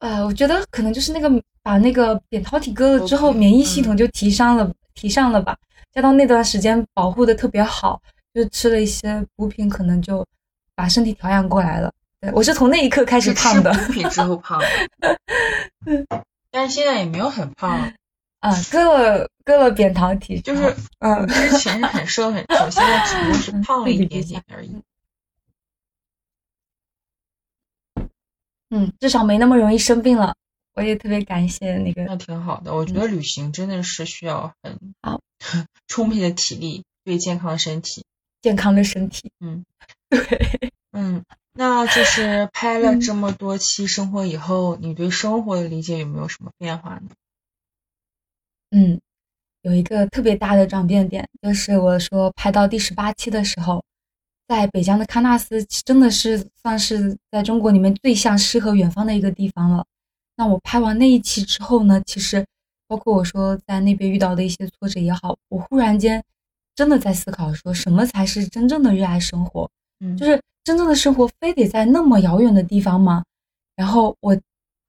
[0.00, 1.30] 呃，我觉得可能就是那个
[1.62, 5.56] 把那个扁桃体割了之后，免疫系统就提上了，提上了吧。
[5.92, 8.02] 加到那段时间保护的特别好，
[8.34, 10.26] 就吃了一些补品，可能就
[10.74, 11.92] 把身体调养过来了。
[12.20, 13.72] 对我是从那一刻开始胖的。
[13.72, 14.60] 补品之后胖。
[16.50, 17.92] 但是现在也没有很胖，
[18.40, 24.76] 啊，割了割了扁桃体，就是嗯，之前是很瘦很瘦，现在只不过是胖了一点点而已。
[28.70, 30.34] 嗯，至少没那么容易生病了。
[30.74, 32.04] 我也特别感谢那个。
[32.04, 35.20] 那挺好的，我觉得旅行真的是需要很好
[35.88, 38.04] 充沛的体力，对健康的身体，
[38.42, 39.64] 健康的身体，嗯，
[40.10, 41.24] 对，嗯。
[41.54, 47.10] 那就是拍了这么多期生活以后，你对生活的理解有没有什么变化呢？
[48.70, 48.98] 嗯，
[49.60, 53.84] 有一个特别大的转变点，就是我说拍到第十八期的时候，
[54.48, 59.84] 在北疆的喀纳斯真的是算是在中国里面最像诗和远方的一个地方了。
[60.36, 62.42] 那我拍完那一期之后呢，其实
[62.88, 66.24] 包括我说在那边遇到的一些挫折也好，我忽然间
[66.74, 69.70] 真的在思考，说什么才是真正的热爱生活？
[70.00, 70.40] 嗯，就是。
[70.64, 73.24] 真正的生活非得在那么遥远的地方吗？
[73.74, 74.38] 然后我，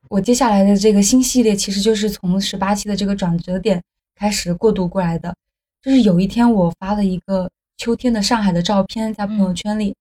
[0.07, 3.81] 我接下来的这个新系列其实就是从十八期的这个转折点
[4.13, 5.33] 开始过渡过来的。
[5.81, 9.95] 就是有一天我发了一个秋天的上海的照片在朋友圈里，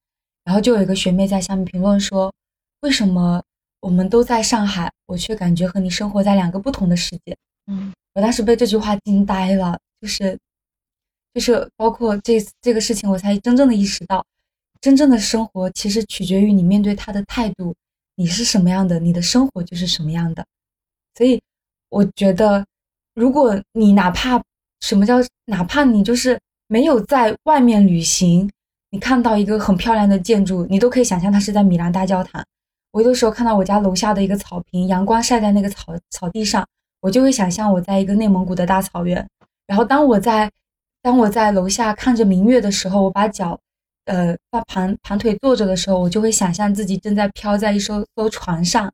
[0.44, 2.30] 然后就有一个学妹在下面评论说
[2.82, 3.42] ：“为什么
[3.80, 7.34] 我们都在上海，我却感觉和你生活在两个不同的世界？”
[7.68, 10.38] 嗯，我当时被这句话惊呆了，就是，
[11.34, 14.24] 就是包括这这个事情，我才真正的意识到。
[14.80, 17.72] 真正的生活其实取决于你面对他的态度，
[18.16, 20.44] 你是什么样的，你的生活就是什么样的。
[21.16, 21.40] 所以
[21.88, 22.66] 我觉得，
[23.14, 24.42] 如果你哪怕
[24.80, 28.50] 什么叫哪怕你就是没有在外面旅行，
[28.90, 32.44] 你看到一个很漂亮的建筑，你都可以想象它是在米兰大教堂。
[32.90, 36.66] 我有的时候看到我家楼下的一个草坪，阳光晒在那个草草地上，
[37.00, 39.24] 我就会想象我在一个内蒙古的大草原。
[39.66, 40.50] 然后当我在
[41.02, 43.58] 当我在楼下看着明月的时候，我把脚。
[44.06, 48.92] 呃，把盘盘腿坐着的时候，我就会想象自己正在飘在一艘艘船上，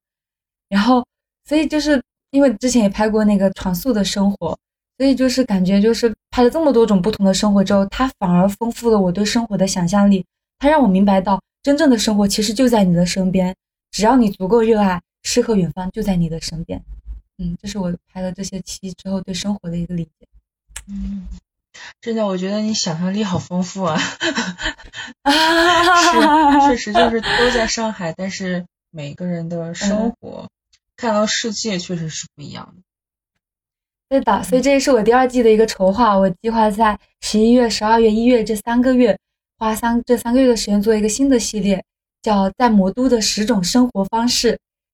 [0.69, 1.03] 然后，
[1.47, 1.99] 所以就是
[2.31, 4.55] 因为之前也拍过那个船速的生活，
[4.99, 10.23] 所以就是感觉就是拍了这么多种不同的生活之后，它反而丰富了我对生活的想象力，
[10.59, 13.57] 它让我明白到真正的生活其实就在你的身边，
[13.91, 16.79] 只要你足够热爱，诗和远方就在你的身边。
[17.39, 20.29] 嗯，这是我拍了这些期之后对生活的一个理解。
[20.89, 21.27] 嗯。
[22.01, 23.99] 真的，我觉得你想象力好丰富啊！
[25.27, 30.49] 是，确实就是 都在上海，但是每个人的生活、
[30.97, 32.83] 看到世界确实是不一样的。
[34.09, 36.17] 对的，所以这也是我第二季的一个筹划。
[36.17, 39.19] 我计划在十一月、十二月、一月这三个月，
[39.59, 41.85] 花三这三个月的时间做一个新的系列，
[42.23, 44.53] 叫《在魔都的十种生活方式》。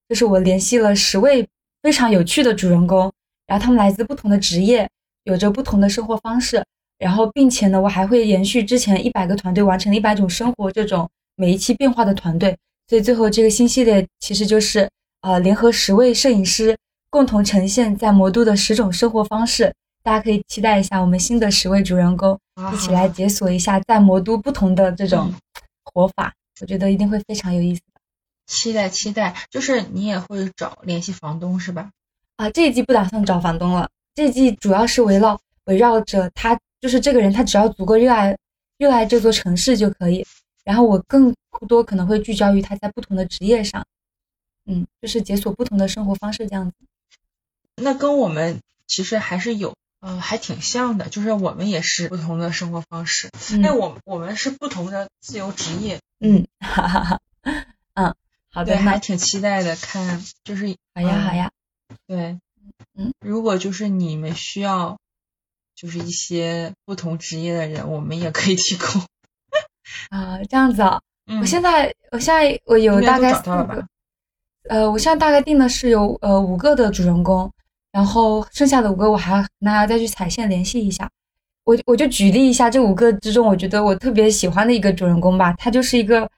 [0.09, 1.47] 就是我联系了十位
[1.81, 3.11] 非常有趣的主人公，
[3.47, 4.87] 然后他们来自不同的职业，
[5.23, 6.63] 有着不同的生活方式。
[6.97, 14.89] 然后，并且呢，我还会延续之前一百个团队完成的一百种生活这种每一期变化的团队，所以最后这个新系列其实就是
[15.21, 16.77] 呃，联合十位摄影师
[17.09, 22.39] 共同呈现在魔都的十种生活方式，大家可以期待一下我们新的十位主人公
[22.73, 25.33] 一起来解锁一下在魔都不同的这种
[25.83, 28.01] 活法，我觉得一定会非常有意思的。
[28.47, 31.89] 期待期待，就是你也会找联系房东是吧？
[32.37, 38.37] 啊，这一季不打算找房东了，这一季主要是围绕围绕着他，就是这个人，他只要足够热爱
[38.77, 40.23] 热爱这座城市就可以。
[40.63, 41.33] 然后我更
[41.67, 43.83] 多可能会聚焦于他在不同的职业上，
[44.67, 46.77] 嗯，就是解锁不同的生活方式这样子。
[47.75, 53.31] 那跟我们其实还是有，呃，还挺像的，就是我们也是不同的生活方式。
[53.51, 57.19] 嗯那我我们是不同的自由职业，嗯，哈哈哈，
[57.95, 58.15] 嗯，
[58.51, 59.75] 好的，还挺期待的。
[59.75, 61.51] 看就是好呀嗯好呀，
[62.05, 62.39] 对，
[62.93, 64.99] 嗯，如果就是你们需要，
[65.75, 69.01] 就是一些不同职业的人，我们也可以提供。
[70.09, 73.85] 啊，这样子啊，嗯，我现在我现在我有大概四个，
[74.69, 77.51] 呃，我现在大概定的是有呃五个的主人公，
[77.91, 81.09] 然后剩下的五个我还要那还要再去踩线联系一下。
[81.63, 86.29] 我我就举例一下这五个之中，我觉得我特别喜欢的一个主人公吧，他就是一个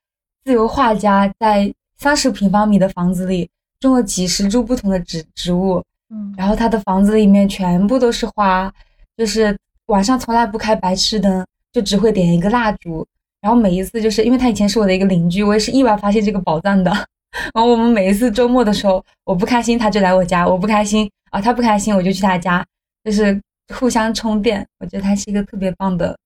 [0.46, 8.74] 自由画家，在三十平方米的房子里种了几十株不同的植植物，嗯然后他的房子里面全部都是花，
[9.18, 13.06] 就是晚上从来不开白炽灯，就只会点一个蜡烛。
[13.42, 16.92] 然后每一次就是因为他以前是我的一个邻居，我也是意外发现这个宝藏的。
[17.54, 22.66] 然后我们每一次周末的时候，我不开心他就来我家，我不开心啊他不开心我就去他家，
[23.04, 23.40] 就是
[23.74, 24.66] 互相充电。
[24.80, 26.18] 我觉得他是一个特别棒的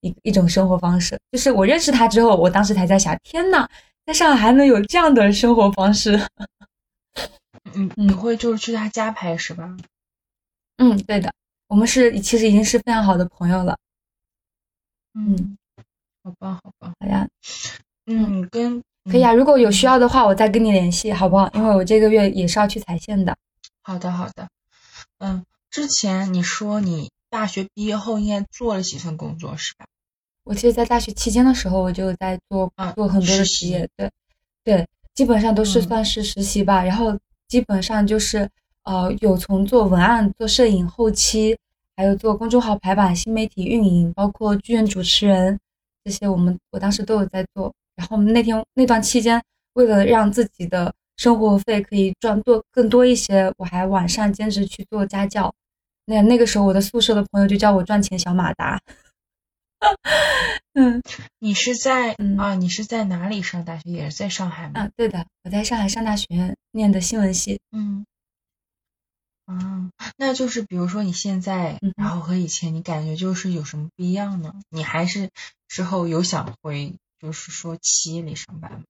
[0.00, 1.18] 一一种生活方式。
[1.32, 3.66] 就是我认识他之后，我当时才在想，天呐，
[4.06, 6.20] 在上海还能有这样的生活方式。
[7.74, 9.76] 嗯，你会就是去他家拍是吧？
[10.78, 11.32] 嗯，对的，
[11.70, 13.78] 我们是其实已经是非常好的朋友了。
[15.14, 15.56] 嗯，
[16.24, 17.28] 好吧，好吧，好呀，
[18.06, 21.48] 嗯，跟可以啊，如果有需要的话，我再跟你联系，好不好？
[21.54, 23.36] 因为我这个月也是要去踩线的。
[23.82, 24.48] 好的，好的。
[25.18, 29.86] 嗯，之前你说你大学毕业后应该做了几份工作是吧？
[30.42, 34.10] 我其实，在大学期间的时候，我就在做啊做很多的实习对
[34.64, 36.82] 对，基本上都是嗯算是实习吧。
[36.82, 38.50] 然后基本上就是
[38.84, 41.56] 呃，有从做文案、做摄影、后期，
[41.96, 45.58] 还有做公众号排版、新媒体运营，包括剧院主持人
[46.02, 47.72] 这些，我们我当时都有在做。
[47.94, 49.42] 然后那天那段期间，
[49.74, 55.52] 为了让自己的生活费可以赚多更多一些，我还晚上兼职去做家教。
[56.06, 58.80] 那那个时候，我的宿舍的朋友就叫我赚钱小马达。
[60.74, 61.02] 嗯
[61.38, 62.54] 你是在、嗯啊？
[62.54, 63.90] 你是在哪里上大学？
[63.90, 64.80] 也是在上海吗？
[64.80, 67.60] 啊，对的，我在上海上大学念的新闻系。
[67.72, 68.04] 嗯。
[69.50, 74.54] 啊，那就是比如说你现在，嗯然后和以前，你感觉就是有什么不一样呢？
[74.68, 75.30] 你还是
[75.66, 78.84] 之后有想回，就是说企业里上班吗？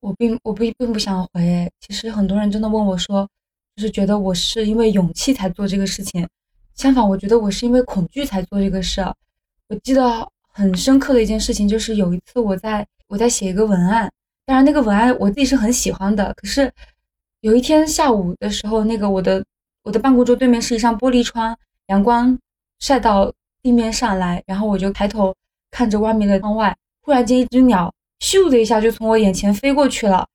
[0.00, 3.26] 我并我并并不想回，其实很多人真的问我说，
[3.76, 6.28] 就是觉得我是因为勇气才做这个事情，
[6.74, 9.00] 相反，我觉得我是因为恐惧才做这个事。
[9.68, 14.12] 我记得很深刻的一件事情，就是有一次我在我在写一个文案，
[14.44, 16.70] 当然那个文案我自己是很喜欢的，可是
[17.46, 19.44] 有一天下午的时候，那个我的
[19.84, 21.56] 我的办公桌对面是一扇玻璃窗，
[21.86, 22.36] 阳光
[22.80, 23.32] 晒到
[23.62, 25.32] 地面上来，然后我就抬头
[25.70, 30.26] 看着外面的窗外，忽然间一只鸟咻的一下就从我眼前飞过去了，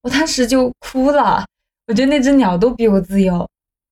[0.00, 1.44] 我当时就哭了，
[1.86, 3.46] 我觉得那只鸟都比我自由。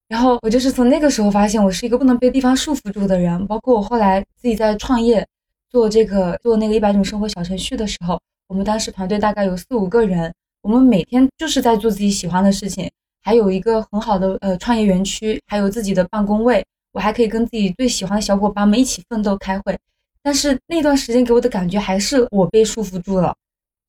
[0.08, 3.46] 然后我就是从那个时候发现，我是一个不能被地方束缚住的人。
[3.46, 5.26] 包括我后来自己在创业，
[5.68, 10.32] 做这个做那个一百种生活小程序的时候，我们当时团队大概有四五个人，
[10.62, 19.77] 我们每天就是在做自己喜欢的事情，还有一个很好的呃创业园区，还有自己的办公位，我还可以跟自己最喜欢的小伙伴们一起奋斗开会。
[20.22, 23.35] 但是那段时间给我的感觉还是我被束缚住了，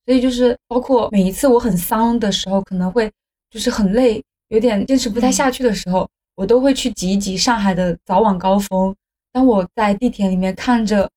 [0.07, 3.11] 所以就是包括每一次我很丧的时候，可能会
[3.51, 8.95] 就是很累，有点坚持不太下去的时候，我都会去挤一挤上海的早晚高峰。
[9.31, 11.07] 当我在地铁里面看着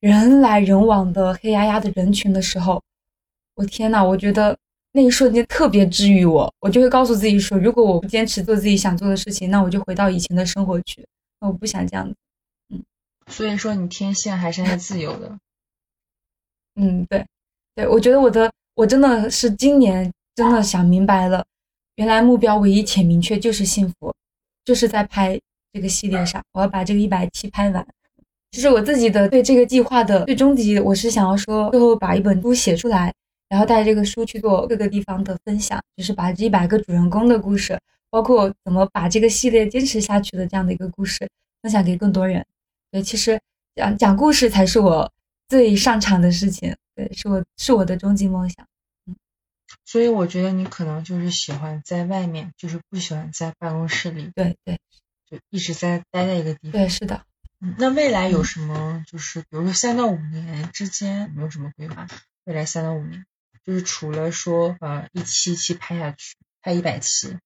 [0.00, 2.82] 人来人往的黑压压的人群的时候，
[3.54, 4.56] 我天呐，我觉得
[4.92, 6.52] 那一瞬间特别治愈我。
[6.60, 11.06] 我就会告诉自己说，如果我不坚持做自己想做的事情，那我就回到以前的生活去。
[11.40, 12.14] 那我不想这样子。
[12.72, 12.82] 嗯
[13.28, 15.38] 所以说你天性还是爱自由的。
[16.74, 17.24] 嗯，对，
[17.74, 21.44] 对，我觉得我的我真的是今年真的想明白了，
[21.96, 24.12] 原来目标唯一且明确就是幸福，
[24.64, 25.38] 就是在拍
[25.72, 27.86] 这个系列上，我要把这个一百期拍完。
[28.50, 33.14] 其实我自己的对这个计划的最终极，我是想要说，最后把一本书写出来，
[33.50, 41.28] 然后带这个书去做各个地方的分享，就是把这一百个主人公的故事，包括怎么把这个系列坚持下去的这样的一个故事，
[41.60, 42.46] 分享给更多人。
[42.92, 43.40] 对，其实
[43.74, 45.12] 讲讲故事才是我
[45.48, 48.64] 最擅长的事情，对，是我是我的终极梦想。
[49.06, 49.16] 嗯
[49.84, 54.78] 所以我觉得你可能就是喜欢在外面，就是不喜欢在办公室里，对对
[55.28, 56.72] 就一直在待在一个地方。
[56.72, 57.22] 对，是的。
[57.60, 62.06] 嗯，那未来有什么就是比如说三到五年之间有没有什么规划？
[62.44, 63.24] 未来三到五年，
[63.70, 67.36] 就是除了说呃一期一期拍下去，拍一百期，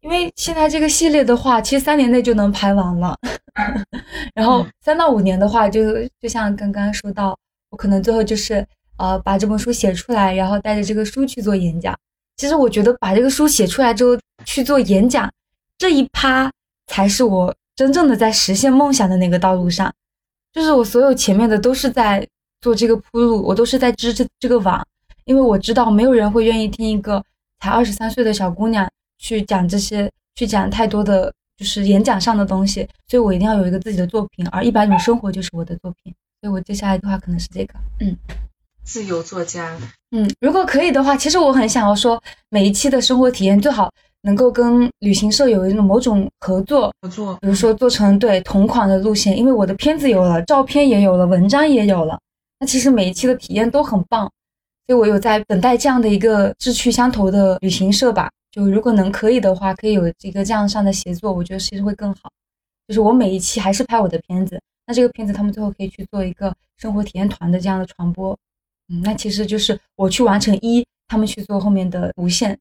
[0.00, 3.16] 因为现在这个系列的话，其实三年内就能拍完了，
[4.34, 5.80] 然后三到五年的话，就
[6.20, 8.66] 就像刚刚说到，我可能最后就是
[8.98, 11.96] 呃把这本书写出来，然后带着这个书去做演讲。
[12.36, 15.32] 其实我觉得把这个书写出来之后去做演讲
[15.78, 16.50] 这一趴，
[16.88, 19.94] 才是我真正的在实现梦想的那个道路上。
[20.52, 22.26] 就是我所有前面的都是在
[22.60, 24.84] 做这个铺路，我都是在织这这个网，
[25.30, 27.24] 因为我知道没有人会愿意听一个
[27.60, 38.16] 才二十三岁的小姑娘去讲这些，去讲太多的就是演讲上的东西，所以我一定要有一个自己的作品，而一百种生活就是我的作品，所以我接下来的话可能是这个，嗯，
[38.82, 39.78] 自由作家，
[40.10, 43.88] 嗯，如果可以的话，其实我很想要说每一期的生活体验最好。
[44.22, 52.20] 能够跟旅行社有一种某种合作，合作，比如说做成对同款的路线，因为我的片子有了，照片也有了，文章也有了，
[52.58, 54.30] 那其实每一期的体验都很棒，
[54.90, 58.28] 所以我有在等待这样的一个志趣相投的旅行社吧。
[58.50, 62.28] 就如果能可以的话，可以有一个这样上的协作，我觉得其实会更好。
[62.88, 68.36] 就是我每一期还是拍我的片子，那这个片子他们最后可以去做一个生活体验团的这样的传播，
[68.88, 72.58] 嗯，那其实就是我去完成一，他们去做后面的无限。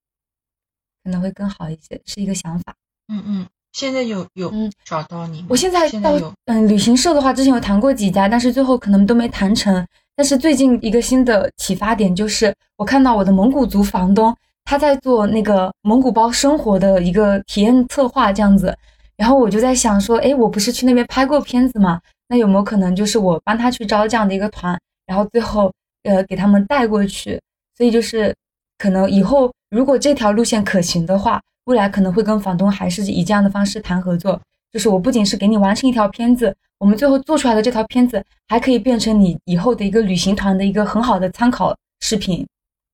[1.03, 2.75] 可能会更好一些，是一个想法。
[3.07, 5.43] 嗯嗯，现在有有嗯找到你？
[5.49, 6.11] 我现在到
[6.45, 9.83] 嗯旅行社的话，之前有谈过几家，但是最后可能都没谈成。
[10.19, 18.77] 但是最近一个新的启发点就是，我看到我的蒙古族房东他在做那个蒙古包生活的一个体验策划这样子，
[19.15, 22.01] 然后我就在想说，哎，我不是去那边拍过片子吗？
[22.27, 25.71] 那有没有可能就是我帮他去招这样的一个团，然后最后
[26.03, 27.39] 呃给他们带过去？
[27.77, 28.35] 所以就是
[28.77, 29.49] 可能以后。
[29.69, 34.41] 如果这条路线可行的话，未来可能会跟房东还是以这样的方式谈合作。
[34.71, 42.47] 就是我不仅是给你完成一条片子，我们最后做出来的这条片子还可以变成你以后的一个旅行团的一个很好的参考视频。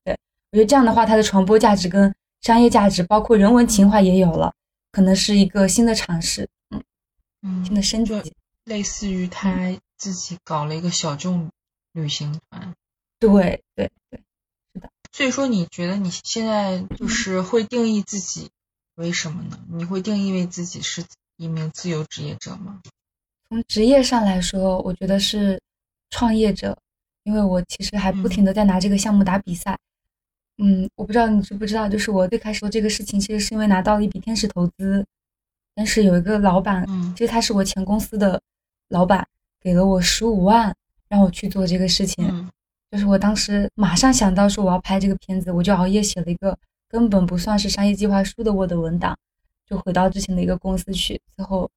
[0.04, 0.16] 对
[0.52, 4.52] 我觉得这样的话，它的传播价值跟商业价值，包括人文情怀也有了，
[4.92, 6.48] 可能是一个新的尝试。
[6.70, 6.82] 嗯
[7.42, 8.32] 嗯，新的升级，
[8.64, 11.50] 类似于他自己搞了一个小众
[11.92, 12.74] 旅行团。
[13.18, 14.20] 对对对。
[14.74, 18.50] 是的所以说，你觉得你现在就是会定义自己
[18.94, 19.58] 为什么呢？
[19.72, 21.04] 你会定义为自己是
[21.36, 22.80] 一名自由职业者吗？
[23.48, 25.60] 从职业上来说，我觉得是
[26.10, 26.76] 创业者，
[27.24, 29.78] 因为我其实还不停的在拿这个项目打比赛。
[30.58, 35.06] 嗯，我不知道你知不知道，就是我最开始做这个事情，其实是因为拿到了一笔天使投资，
[35.74, 38.40] 但是有一个老板，其实他是我前公司的
[38.88, 39.26] 老板，
[39.60, 40.74] 给了我十五万
[41.08, 42.50] 让我去做这个事情。
[42.90, 46.56] 就是我当时马上想到说我要拍这个片子，我就熬夜写了一个
[46.88, 49.18] 根本不算是商业计划书的 Word 文档，
[49.68, 51.20] 就回到之前的一个公司去。
[51.34, 51.70] 最后，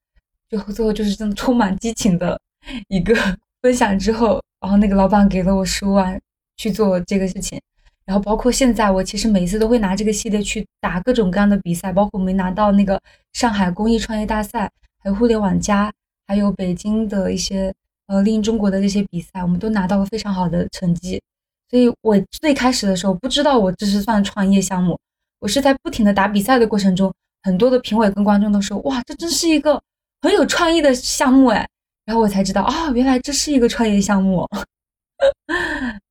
[0.50, 2.40] 最后最后就是真的充满激情的
[2.88, 3.16] 一个
[3.62, 6.20] 分享之后，然后那个老板给了我十万
[6.58, 7.60] 去做这个事情。
[8.06, 13.02] 然后包括现在，我其实每次都会拿这个系列去打各种各样的比赛，包括我们拿到那个
[13.34, 14.72] 上海公益创业大赛，
[15.04, 15.92] 还有互联网加，
[16.26, 17.74] 还有北京的一些。
[18.10, 21.22] 呃，另中国的这些比赛，我们都拿到了非常好的成绩，
[21.70, 25.00] 所以我最开始的时候不知道我这是算创业项目，
[25.38, 29.82] 我是在不停的打比赛的过程中，很多的评委跟观众都说，哇，这真是一个
[30.22, 31.68] 很有创意的项目哎，
[32.06, 34.48] 然后我才知道啊，原来这是一个创业项目，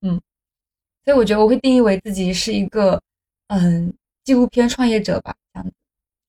[0.00, 0.20] 嗯，
[1.04, 3.00] 所以我觉得我会定义为自己是一个
[3.48, 3.92] 嗯
[4.24, 5.72] 纪录片创业者吧，这样子，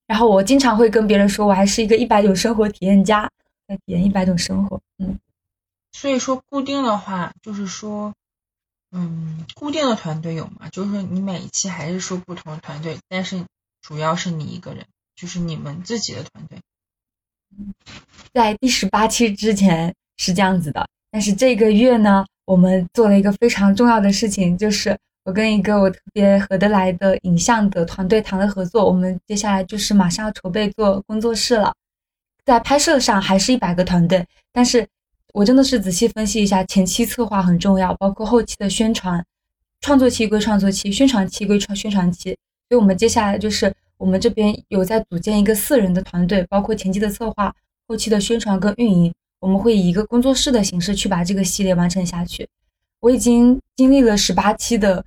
[0.06, 3.30] 然后我经常会跟别人说，我还是一个一百种生活体验家，
[3.66, 5.18] 在体验一百种生活，嗯。
[5.92, 8.14] 所以说固定的话，就是说，
[8.92, 10.68] 嗯，固定的团队有吗？
[10.70, 13.44] 就是说你每一期还是说不同的团队，但是
[13.82, 14.84] 主要是你一个人，
[15.16, 16.58] 就是你们自己的团队。
[18.32, 31.74] 在第十八期之前是这样子的，但是这个月呢，我们做了一个非常重要的事情，就是我跟一个我特别合得来的影像的团队谈了合作，我们接下来就是马上要筹备做工作室了。
[32.44, 34.86] 在拍摄上还是一百个团队，但是。
[35.32, 39.24] 我真的是仔细分析一下，前期策划很重要，包括后期的宣传，
[39.80, 42.36] 创作期归创作期，宣传期归创宣传期。
[42.70, 47.52] 所以，我们接下来就是我们这边有在组建一个四人的团队，包括前期的策划、
[47.88, 52.48] 后期的宣传跟运营，我们会以一个工作室的形式去把这个系列完成下去。
[53.00, 55.04] 我已经经历了十八期的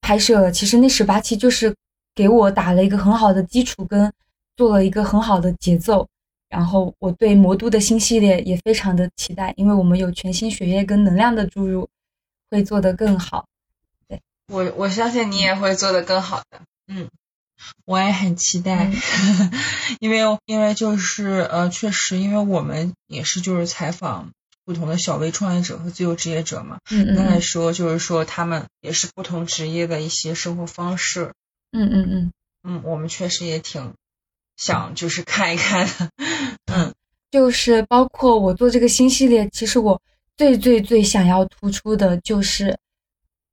[0.00, 1.74] 拍摄了，其实那十八期就是
[2.14, 4.10] 给我打了一个很好的基础，跟
[4.56, 6.08] 做了一个很好的节奏。
[6.48, 11.86] 然后我对魔都的新系列也非常的期待，因为我们有全新血液跟能量的注入，
[12.50, 13.44] 会做得更好。
[14.48, 16.60] 对我，我相信你也会做得更好的。
[16.88, 17.08] 嗯，
[17.84, 18.90] 我也很期待，
[20.00, 24.30] 因为因为就是呃，确实，因为我们也是就是采访
[24.64, 26.78] 不同的小微创业者和自由职业者嘛。
[26.90, 31.34] 嗯嗯刚才说就是说他们也是不同职业的一些生活方式。
[31.72, 32.32] 嗯嗯嗯，
[32.62, 33.92] 嗯，我们确实也挺
[34.56, 36.10] 想就是看一看的。
[36.72, 36.94] 嗯
[37.30, 40.00] 就是包括我做这个新系列，其实我
[40.38, 42.78] 最最最想要突出的就是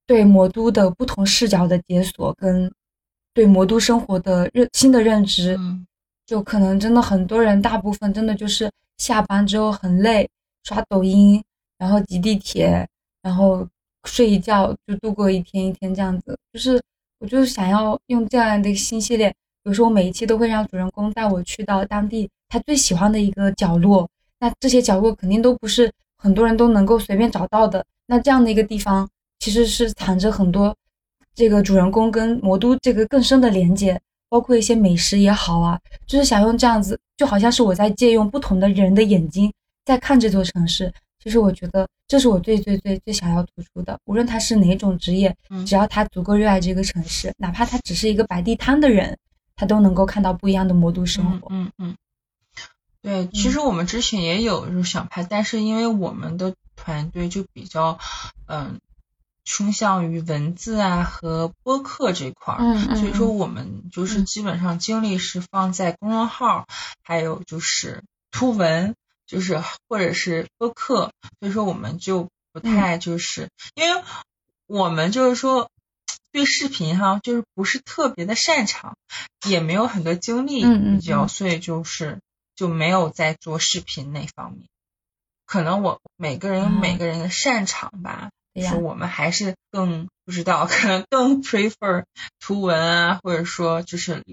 [0.08, 2.72] 对魔都的不同视角的解锁，跟
[3.34, 5.56] 对魔都生活的认新的认知。
[5.58, 5.86] 嗯
[6.28, 10.28] 就可能真的很多人，大部分真的就是下班之后很累，
[10.64, 11.40] 刷抖音，
[11.78, 12.84] 然后挤地铁，
[13.22, 13.68] 然后
[14.06, 16.36] 睡一觉就度过一天一天这样子。
[16.52, 16.82] 就是
[17.20, 27.86] 我就是想要用这样的一个新系列，比如说我每一期都会让主人公带我去到当地他最喜欢的一个角落，那这些角落肯定都不是很多人都能够随便找到的。
[28.08, 29.08] 那这样的一个地方，
[29.46, 30.76] 其实是藏着很多
[31.36, 34.02] 这个主人公跟魔都这个更深的连接。
[34.28, 39.54] 包括一些美食也好啊，就是想用这样子，就好像是我在借用不同的人的眼睛
[39.86, 40.92] 在看这座城市。
[41.24, 49.16] 其实我觉得这是我最最最最想要突出的，无论他是哪种职业，嗯只要他足够热爱这个城市，哪怕他只是一个摆地摊的人，
[49.56, 51.48] 他都能够看到不一样的魔都生嗯活。
[51.52, 51.96] 嗯嗯，
[53.04, 58.00] 对，其实我们之前也有就是想拍，但是因为我们的团队就比较
[58.48, 58.80] 嗯
[59.46, 62.96] 倾向于文字啊和播客这块儿。
[62.96, 66.68] 所以说，我们就是嗯基本上精力是放在公众号，
[67.04, 71.12] 还有就是图文，就是或者是播客。
[71.40, 74.04] 所以说，我们就不嗯太就是，因为
[74.68, 75.70] 我们就是说
[76.32, 78.98] 对视频哈，就是不是特别的擅长，
[79.48, 82.20] 也没有很多精力嗯嗯比较，嗯所以就是
[82.56, 84.68] 就没有在做视频那方面。
[85.46, 88.32] 可能我每个人有啊每个人的擅长吧，对
[88.62, 92.04] 呀是我们还是更不知道，可能更 prefer
[92.40, 94.24] 图文啊，或者说就是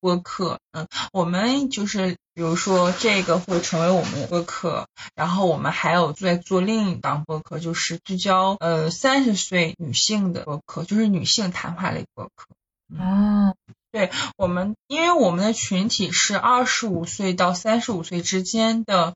[0.00, 0.58] 播客。
[0.72, 12.46] 嗯，我们就是比如说这个会成为我们的播客，然后我们还有在做另一档播客，就是聚焦呃三十岁女性的播客，就是女性谈话类播客。
[12.98, 13.54] 啊，
[13.92, 19.14] 对我们因为我们的群体是二十五岁到三十五岁之间的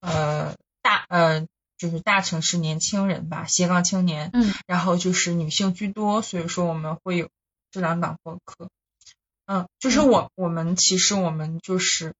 [0.00, 1.46] 呃大呃
[1.78, 7.28] 就是大城市年轻人吧，斜杠青年，嗯，然后就是女性居多，所以说我们会有
[7.70, 8.68] 这两档播客。
[9.46, 12.14] 嗯，就是我我们其实我们就是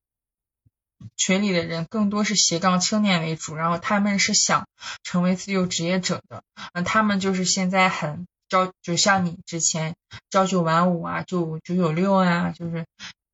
[1.16, 4.68] 群里的人更多是斜杠青年为主，然后他们是想
[5.02, 6.42] 成为自由职业者的，
[6.72, 9.96] 嗯，他们就是现在很朝，就像你之前
[10.30, 12.86] 朝九晚五啊，就九九六啊，就是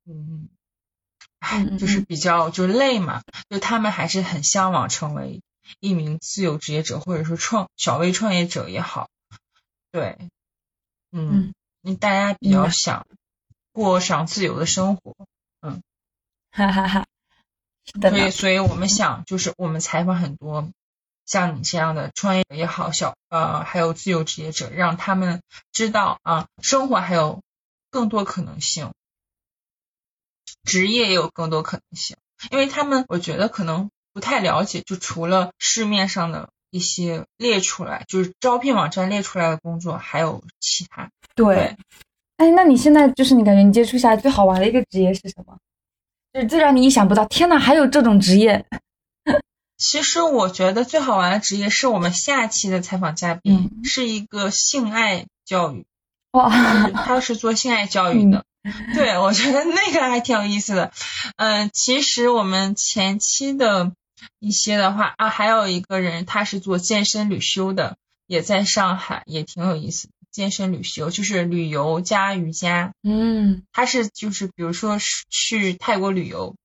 [0.07, 0.49] 嗯，
[1.37, 2.05] 唉嗯嗯，就是嗯。
[2.05, 5.41] 比较就累嘛，就他们还是很向往成为
[5.79, 9.09] 一名自由职业者，或者说创小微创业者也好，
[9.91, 10.29] 对，
[11.11, 13.07] 嗯，嗯，大家比较想
[13.71, 15.15] 过上自由的生活，
[15.61, 15.81] 嗯。
[16.55, 17.07] 哈哈哈，
[17.99, 20.69] 所以，所以我们想，就是我们采访很多
[21.25, 25.41] 像你这样的创业者也好，小呃还有自由职业者，让他们
[25.71, 27.41] 知道啊，生活还有
[27.89, 28.91] 更多可能性，
[30.63, 32.17] 职业也有更多可能性，
[32.51, 41.09] 因为他们我觉得可能不太了解，就除了市面上的一些列出来，就是招聘网站列出来的工作，还有其他。
[41.35, 41.75] 对。
[42.37, 45.57] 哎，那你现在就是你感觉你接触下来最好玩的一个职业是什么？
[46.33, 48.65] 就是最让你意想不到，天呐，还有这种职业！
[49.77, 55.85] 其实我觉得最好玩的职业是我们下期的采访嘉宾，嗯是一个性爱教育，
[56.31, 56.49] 哇，
[56.89, 58.45] 他是做性爱教育的。
[58.95, 60.91] 对，我觉得那个还挺有意思的。
[61.35, 63.91] 嗯、其实我们前期的
[64.39, 67.97] 一些的话啊，还有一个人他是做健身旅修的，
[68.27, 70.13] 也在上海，也挺有意思的。
[70.31, 76.55] 健身旅修就是旅游加瑜伽，嗯他是就是比如说是去泰国旅游，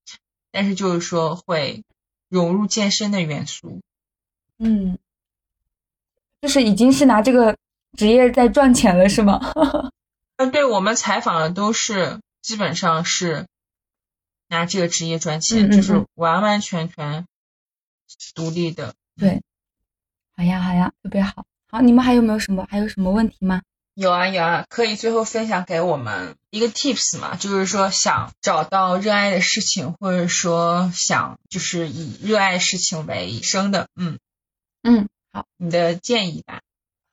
[0.51, 1.85] 但是就是说会
[2.31, 3.81] 融入健身的元素。
[4.59, 4.99] 嗯，
[6.41, 7.57] 就是已经是拿这个
[7.97, 9.39] 职业在赚钱了，是吗？
[10.37, 13.47] 嗯， 对我们采访的都是基本上是
[14.49, 17.27] 拿这个职业赚钱，嗯嗯就是嗯完完全全
[18.35, 18.95] 独立的。
[19.17, 19.43] 对，
[20.37, 21.45] 好呀好呀，特别好。
[21.71, 23.63] 好，你们还有没有什么还有什么问题吗？
[23.95, 34.19] 有啊有啊，可以最后分享给我们一个 tips 嘛，就是说想找到热爱的事情，或者说想就是以热爱事情为生的，嗯，
[34.83, 36.61] 嗯，好，你的建议吧。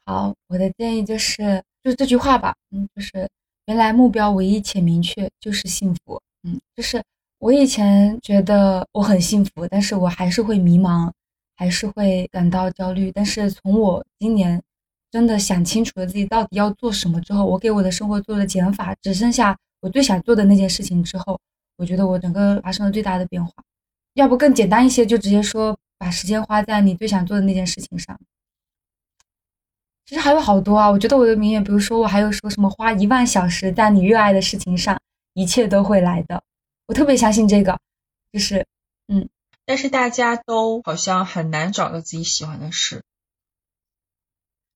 [0.06, 3.30] 好，我的建议就是就是这句话吧，嗯，就是
[3.66, 7.04] 原来目标唯一且明确就是幸福，嗯，就是
[7.39, 11.11] 我以前觉得我很幸福，但是我还是会迷茫，
[11.55, 14.61] 还是会感到焦虑，但是从我今年
[15.11, 21.39] 真的想清楚了自己到底要做什么之后，我给我的生活做了减法，只剩下我最想做的那件事情之后，
[21.77, 23.51] 我觉得我整个发生了最大的变化。
[24.13, 28.17] 要不更简单一些，就直接说把时间花在你最想做的那件事情上。
[30.05, 34.97] 其实还有好多啊，我觉得我的名言，比如说我还有说什么花一万小时在你热爱的事情上，
[35.33, 36.41] 一切都会来的。
[36.88, 37.79] 我特别相信这个，
[38.31, 38.65] 就是
[39.07, 39.27] 嗯，
[39.65, 43.03] 但是大家都好像很难找到自己喜欢的事。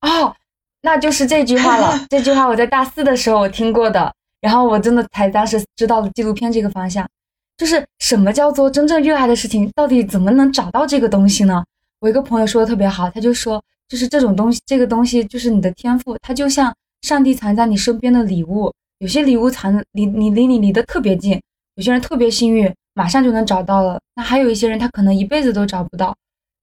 [0.01, 0.35] 哦，
[0.81, 2.05] 那就是这句话了。
[2.09, 7.09] 这句话我在大四的时候我听过的，然后我真的才当时知道了纪录片这个方向，
[7.57, 11.63] 就是什么叫做真正热爱的事情，到底怎么能找到这个东西呢？
[11.99, 13.63] 我一个朋友说的特别好，他就说。
[13.89, 18.71] 就是这种东西，这个东西就是你的天赋，它就像上帝藏在你身边的礼物。
[18.99, 21.41] 有些礼物藏离你离你离得特别近，
[21.79, 23.97] 有些人特别幸运，马上就能找到了。
[24.13, 26.13] 那还有一些人，他可能一辈子都找不到。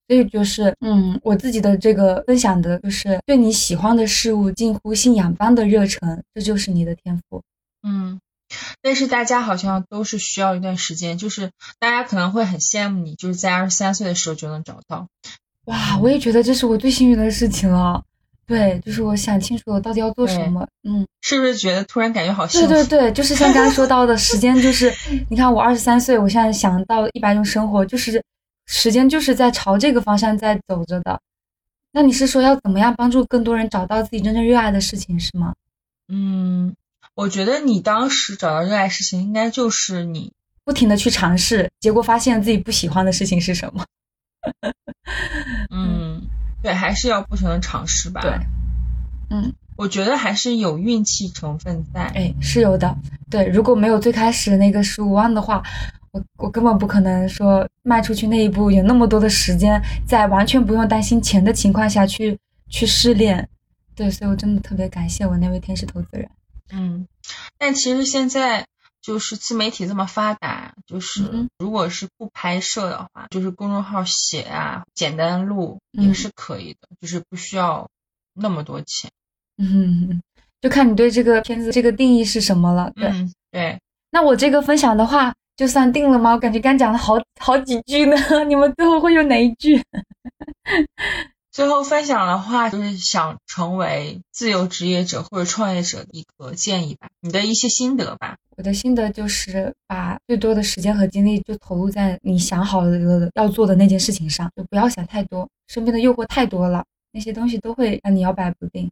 [0.07, 7.41] 所以就是，嗯，我自己的这个分享的就是对你喜欢的事物近乎信仰般的热忱，这就是你的天赋。
[7.81, 8.19] 嗯，
[8.83, 11.49] 但是大家好像都是需要一段时间，就是
[11.79, 15.07] 大家可能会很羡慕你，就是在二十三岁的时候就能找到。
[15.65, 18.03] 哇，我也觉得这是我最幸运的事情了。
[18.47, 20.65] 对，就是我想清楚我到底要做什么。
[20.83, 22.67] 嗯，是不是觉得突然感觉好幸福？
[22.67, 24.91] 对对对，就是像刚刚说到的时间，就是
[25.29, 28.23] 你看我二十三岁，我现在想到一百种生活，就是
[28.65, 31.19] 时间就是在朝这个方向在走着的。
[31.91, 35.53] 那你是说要怎么样帮助更多人找到自己真正热爱的事情是吗？
[36.07, 36.73] 嗯，
[37.15, 40.31] 我觉得你当时找到热爱事情，应该就是你
[40.63, 43.83] 不停的去尝试，结果发现自己不喜欢的事情是什么。
[45.69, 46.06] 嗯，
[46.67, 48.19] 对，还是要不停的尝试吧。
[48.19, 48.31] 对，
[49.29, 52.01] 嗯，我觉得还是有运气成分在。
[52.07, 52.93] 哎，是有的。
[53.29, 55.63] 对，如果没有最开始那个十五万的话，
[56.11, 62.37] 我我根本不可能说迈出去那一步，有那么多的时间，在完全不用担心钱的情况下去
[62.67, 63.47] 去试炼。
[63.95, 66.29] 对，所以我真的特别感谢我那位天使投资人。
[66.73, 67.07] 嗯，
[67.57, 68.65] 但其实现在。
[69.07, 77.89] 就是自媒体这么发达，就是如果是不拍摄的话，就是公众号写啊，简单录也是可以的，就是不需要
[78.33, 79.09] 那么多钱。
[79.57, 80.21] 嗯，
[80.59, 82.91] 就看你对这个片子这个定义是什么了。
[82.95, 83.09] 对
[83.49, 83.79] 对，
[84.11, 86.33] 那我这个分享的话，就算定了吗？
[86.33, 89.81] 我感觉刚讲了好好几句呢， 你们最后会有哪一句？
[91.57, 98.37] 最后分享的话，就是想成为自由职业者或者创业者的一个建议吧，你的一些心得吧。
[98.55, 108.87] 我的心得就是把最多的时间和精力就投入在你想好了要做的那件事情上，就不要想太多，身边的诱惑太多了，那些东西都会让你摇摆不定。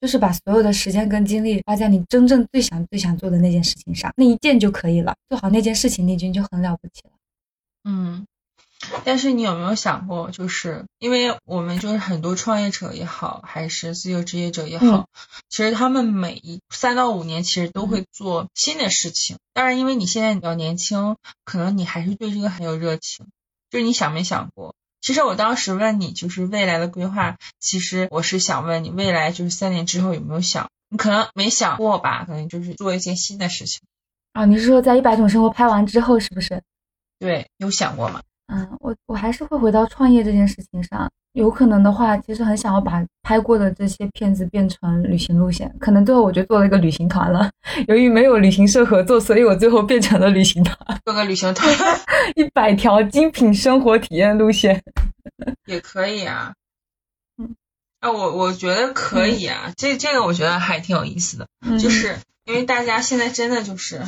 [0.00, 5.14] 就是把所有的时间跟精力花在你真正最想最想做的那件事情上，那一件就可以了。
[5.28, 7.12] 做好那件事情，你已经就很了不起了。
[7.84, 8.26] 嗯。
[9.04, 15.08] 但是你有没有想过，就是因为我们就是很多创业者也好，还是自由职业者也好，
[15.48, 19.38] 其实他们每一三到五年其实都会做新的事情。
[19.52, 23.26] 当然，因为你现在比较年轻，可能你还是对这个很有热情。
[23.70, 24.74] 就是你想没想过？
[25.00, 30.68] 其实我当时问你，就是未来的规划，其实我是想问你，未来就是三年之后有没有想？
[30.88, 32.24] 你可能没想过吧？
[32.24, 33.80] 可能就是做一件新的事情。
[34.32, 36.62] 啊，你是说在一百种生活拍完之后，是不是？
[37.18, 38.20] 对，有想过吗？
[38.52, 41.10] 嗯，我我还是会回到创业这件事情上。
[41.32, 45.74] 有可能的话，其实很想要把拍过的这些片子变成旅行路线。
[45.80, 47.50] 可能最后我就做了一个旅行团了。
[47.88, 50.76] 由于没有旅行社合作，所以我最后变成了旅行团。
[51.06, 51.74] 做个旅行团，
[52.36, 54.82] 一百条精品生活体验路线
[55.64, 56.52] 也可以啊。
[57.38, 57.56] 嗯，
[58.00, 59.72] 啊，我我觉得可以啊。
[59.74, 61.48] 这这个我觉得还挺有意思的，
[61.78, 64.02] 就是因为大家现在真的就是。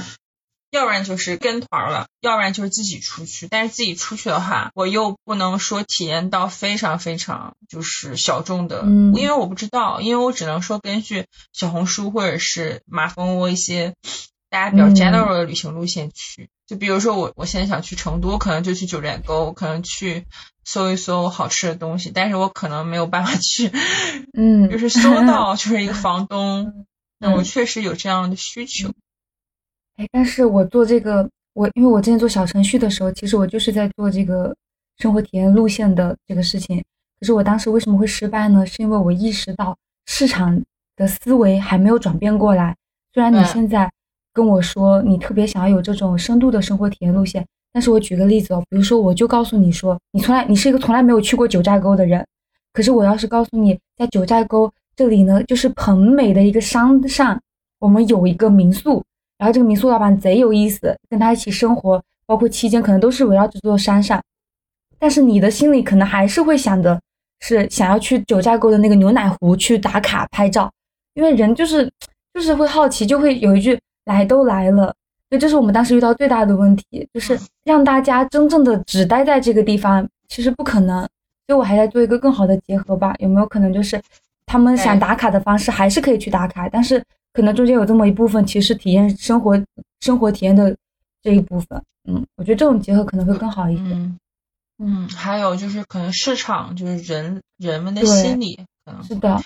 [0.74, 3.46] 要不然就是跟团了，要不然就是自己出去。
[3.48, 8.82] 但是自己出去的话，我又不能说体验到非常非常就是小众的，
[9.14, 13.94] 因为我不知道，因为我只能说根据小红书或者是马蜂窝一些
[14.50, 16.48] 大家比较 general 的旅行路线去。
[16.66, 20.26] 就比如说我我现在想去成都，可能就去九寨沟，可能去
[20.64, 23.70] 搜一搜好吃的东西，但是我可能没有办法去，
[24.36, 26.86] 嗯，就是搜到 就是一个房东，
[27.20, 28.90] 那我确实有这样的需求。
[29.96, 34.52] 哎，但是我做这个，我因为我之前做小程序的时候，其实我就是在做这个
[34.98, 36.82] 生活体验路线的这个事情。
[37.20, 38.66] 可是我当时为什么会失败呢？
[38.66, 39.76] 是因为我意识到
[40.06, 40.60] 市场
[40.96, 42.74] 的思维还没有转变过来。
[43.12, 43.88] 虽然你现在
[44.32, 52.26] 跟我说你特别想要有这种深度的生活体验路线，但是我举个例子哦，比如说我就告诉你说，你从来你是一个从来没有去过九寨沟的人，
[52.72, 57.40] 可是我要是告诉你，在九寨沟这里呢，就是很美的一个山上，
[57.78, 59.00] 我们有一个民宿。
[59.38, 64.22] 然后这个民宿老板贼有意思，跟他一起生活，包括期间可能都是围绕这座山上，
[64.98, 67.00] 但是你的心里可能还是会想的
[67.40, 70.70] 是想要去九寨沟的那个牛奶湖去打卡拍照，
[71.14, 71.90] 因为人就是
[72.32, 74.86] 就是会好奇，就会有一句来都来了，
[75.28, 81.00] 所以这是我们当时遇到最大的问题，就是让大家真正的只待在这个地方其实不可能，
[81.46, 83.14] 所以我还在做一个更好的结合吧。
[83.18, 84.00] 有没有可能就是
[84.46, 87.02] 他们想打卡的方式还是可以去打卡，但是
[87.34, 89.62] 可能中间有这么一部分其实体验生活
[90.00, 90.74] 生活体验的
[91.22, 91.82] 这一部分。
[92.08, 93.82] 嗯，我觉得这种结合可能会更好一些。
[93.82, 94.18] 嗯
[94.78, 99.40] 嗯，还有就是可能市场就是人人们的心理可能是的，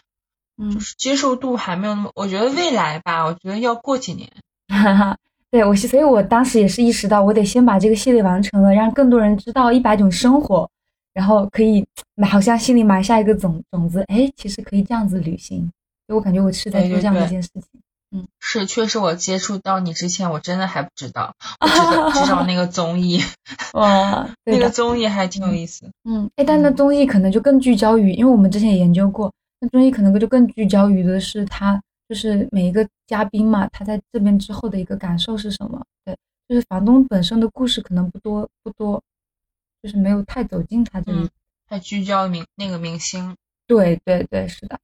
[0.57, 4.27] 嗯就，是接受度还没有那么，我觉得未来吧，我觉得要过几年。
[4.73, 5.17] 哈哈，
[5.51, 10.69] 对我，所以我当时也是意识到，我得先把这个系列完成了，让更多人知道一百种生活，
[11.13, 11.87] 然后可以
[12.29, 15.71] 好像心里埋下一个种种子，哎，其实可以这样子旅行。
[16.09, 17.63] 所以我感觉我是在做这样的一件事情。
[18.11, 23.21] 嗯是，确实我接触到你之前，我真的还不知道，我知道知道那个综艺，
[23.75, 25.91] 哇，对那个，综艺还挺有意思。
[26.05, 29.31] 嗯，哎，但那综艺可能就更聚焦于，因为我们之前也研究过，
[29.61, 31.79] 那综艺可能就更聚焦于的是他，
[32.09, 35.85] 就是每一个嘉宾嘛，他在这边之后的一个感受是什么？
[36.07, 36.17] 对，
[36.49, 39.03] 就是房东本身的故事可能不多不多，
[39.83, 41.19] 就是没有太走进他这里。
[41.19, 41.31] 嗯
[41.71, 43.37] 还聚焦明那个明星，
[43.67, 44.79] 对对对，是的。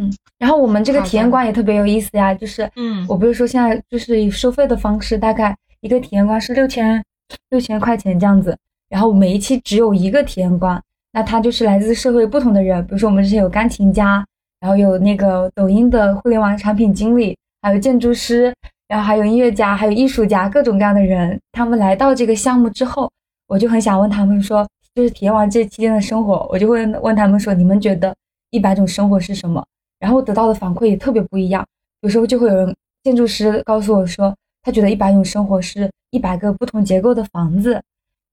[0.00, 7.04] 嗯，然后我们这个体验官也特别有意思呀，就是嗯我不是说现在就是以收费的方式，大概一个体验官是六千
[7.50, 8.56] 六千块钱这样子，
[8.88, 10.82] 然后每一期只有一个体验官，
[11.12, 14.24] 那他就是来自社会不同的人，比如说我们之前有钢琴家，
[14.58, 18.54] 然后有那个抖音的互联网产品经理，还有建筑师，
[18.88, 23.10] 然后还有音乐家，还有艺术家，各种各样的人，他们来到这个项目之后，
[23.46, 28.14] 我就很想问他们说，就是体验完这期间的生活，我就会问他们说，你们觉得
[28.50, 29.64] 一百种生活是什么？
[30.00, 31.64] 然后得到的反馈也特别不一样。
[32.00, 32.74] 有时候就会有人
[33.04, 37.80] 建筑师告诉我说，他觉得一百种生活是一百个不同结构的房子。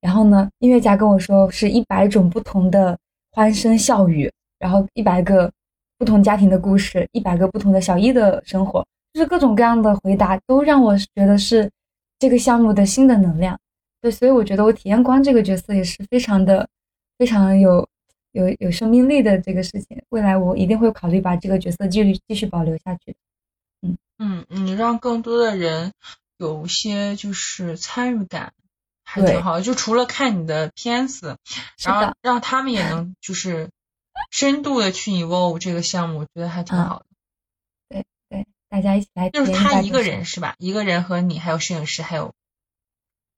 [0.00, 2.96] 然后呢，音乐家跟我说是一百种不同的
[3.32, 5.50] 欢声笑语，然后一百个
[5.98, 11.68] 不同家庭的故事，一百个不同的小艺的生活，就是各种各样的回答都让我觉得是
[12.18, 13.58] 这个项目的新的能量。
[14.00, 16.64] 对，所以我觉得我体验官这个角色也是非常的、
[17.18, 17.84] 非常有
[18.32, 20.02] 有有生命力的这个事情。
[20.10, 23.16] 未来我一定会考虑把这个角色继续继续保留下去。
[23.82, 25.92] 嗯，嗯嗯让更多的人
[26.38, 28.52] 有一些就是参与感，
[29.04, 29.60] 还挺好。
[29.60, 31.36] 就除了看你的片子，
[31.84, 33.70] 然后，让他们也能就是
[34.30, 37.04] 深度的去 involve 这个项目，我觉得还挺嗯好的。
[37.88, 40.54] 对对，大家一起来就是他一个人是吧？
[40.58, 42.32] 一个人和你还有摄影师，还有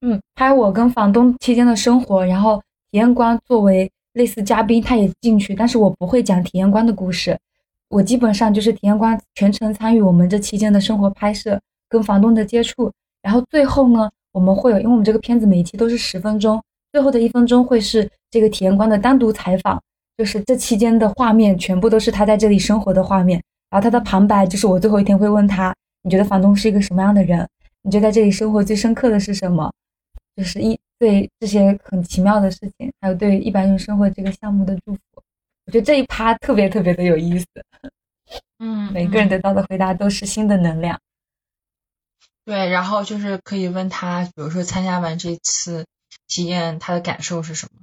[0.00, 2.58] 嗯，拍我跟房东期间的生活，然后
[2.90, 7.38] 体验官作为类似嘉宾，他也进去，但是我不会讲体验官的故事，
[7.88, 12.90] 我基本上就是体验官全程参与我们这期间的生活拍摄，跟房东的接触，
[13.22, 19.80] 然后最后呢，我们会有，因为我们这个片子每一期都是十分钟，最后的一分钟会是这个体验官的单独采访，
[20.16, 27.46] 就是这期间的画面全部都是他在这里生活的画面，然后他的旁白就是我最后一天会问他，你觉得房东是一个什么样的人？
[27.82, 29.70] 你觉得在这里生活最深刻的是什么？
[30.36, 35.00] 就是一对这些很奇妙的事情，还有对一百种生活这个项目的祝福，
[35.66, 37.46] 我觉得这一趴特别特别的有意思，
[38.58, 40.98] 嗯，每个人嗯得到的回答都是新的能量。
[42.44, 45.86] 对，然后就是可以问他，比如说参加完这次
[46.26, 47.80] 体验，他的感受是什么？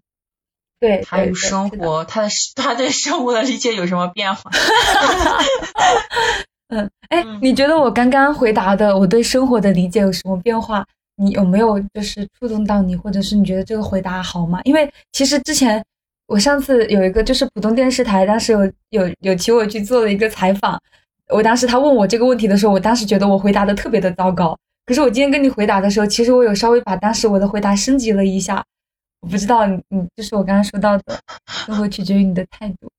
[0.80, 4.52] 对，他与对对是的生活，他的他对生活的理解有什么变化？
[6.70, 10.86] 嗯，哎嗯，你觉得我刚刚回答的我对生活的理解有什么变化？
[11.18, 14.62] 你有没有就是触动到你，或者是你觉得这个回答好吗？
[14.64, 15.84] 因为其实之前
[16.28, 20.80] 我上次有一个就是浦东电视台，当时有有有请我去做了一个采访，
[21.30, 24.58] 我当时他问我这个问题的时候，我当时觉得我回答的特别的糟糕。
[24.86, 28.64] 可是我今天跟你回答的时候，其实我有稍微把当时我的回答升级了一下。
[29.20, 31.20] 我不知道你你就是我刚刚说到的，
[31.66, 32.90] 生活取决于你的态度。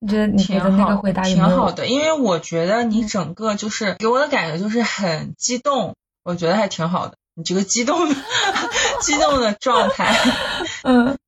[0.00, 5.94] 你觉得你觉得那个回答有没有挺好的，因为我觉得你嗯整个就是给我的感觉就是很激动，
[6.24, 7.16] 我觉得还挺好的。
[7.34, 8.14] 你这个激动的
[9.02, 10.14] 激动的状态，
[10.84, 11.18] 嗯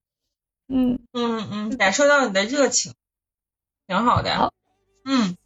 [0.69, 2.93] 嗯，嗯嗯，感受到你的热情，
[3.87, 4.35] 挺好的。
[4.35, 4.53] 好
[5.05, 5.37] 嗯，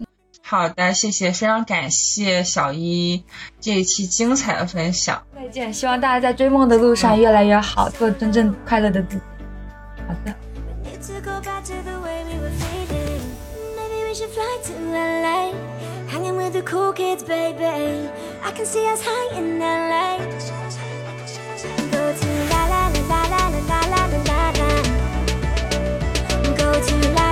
[0.43, 3.25] 好的，谢谢，非常感谢小一
[3.61, 5.27] 这一期精彩的分享。
[5.35, 5.73] 再见！
[5.73, 9.23] 希望大家在追梦的路上越来越好，做真正快乐的自己。
[10.07, 10.35] 好的。
[18.43, 20.21] I can see us high in the light.
[21.93, 24.71] Go to la la la la la la la la la.
[26.57, 27.30] Go to la.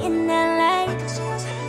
[0.00, 1.61] in the light.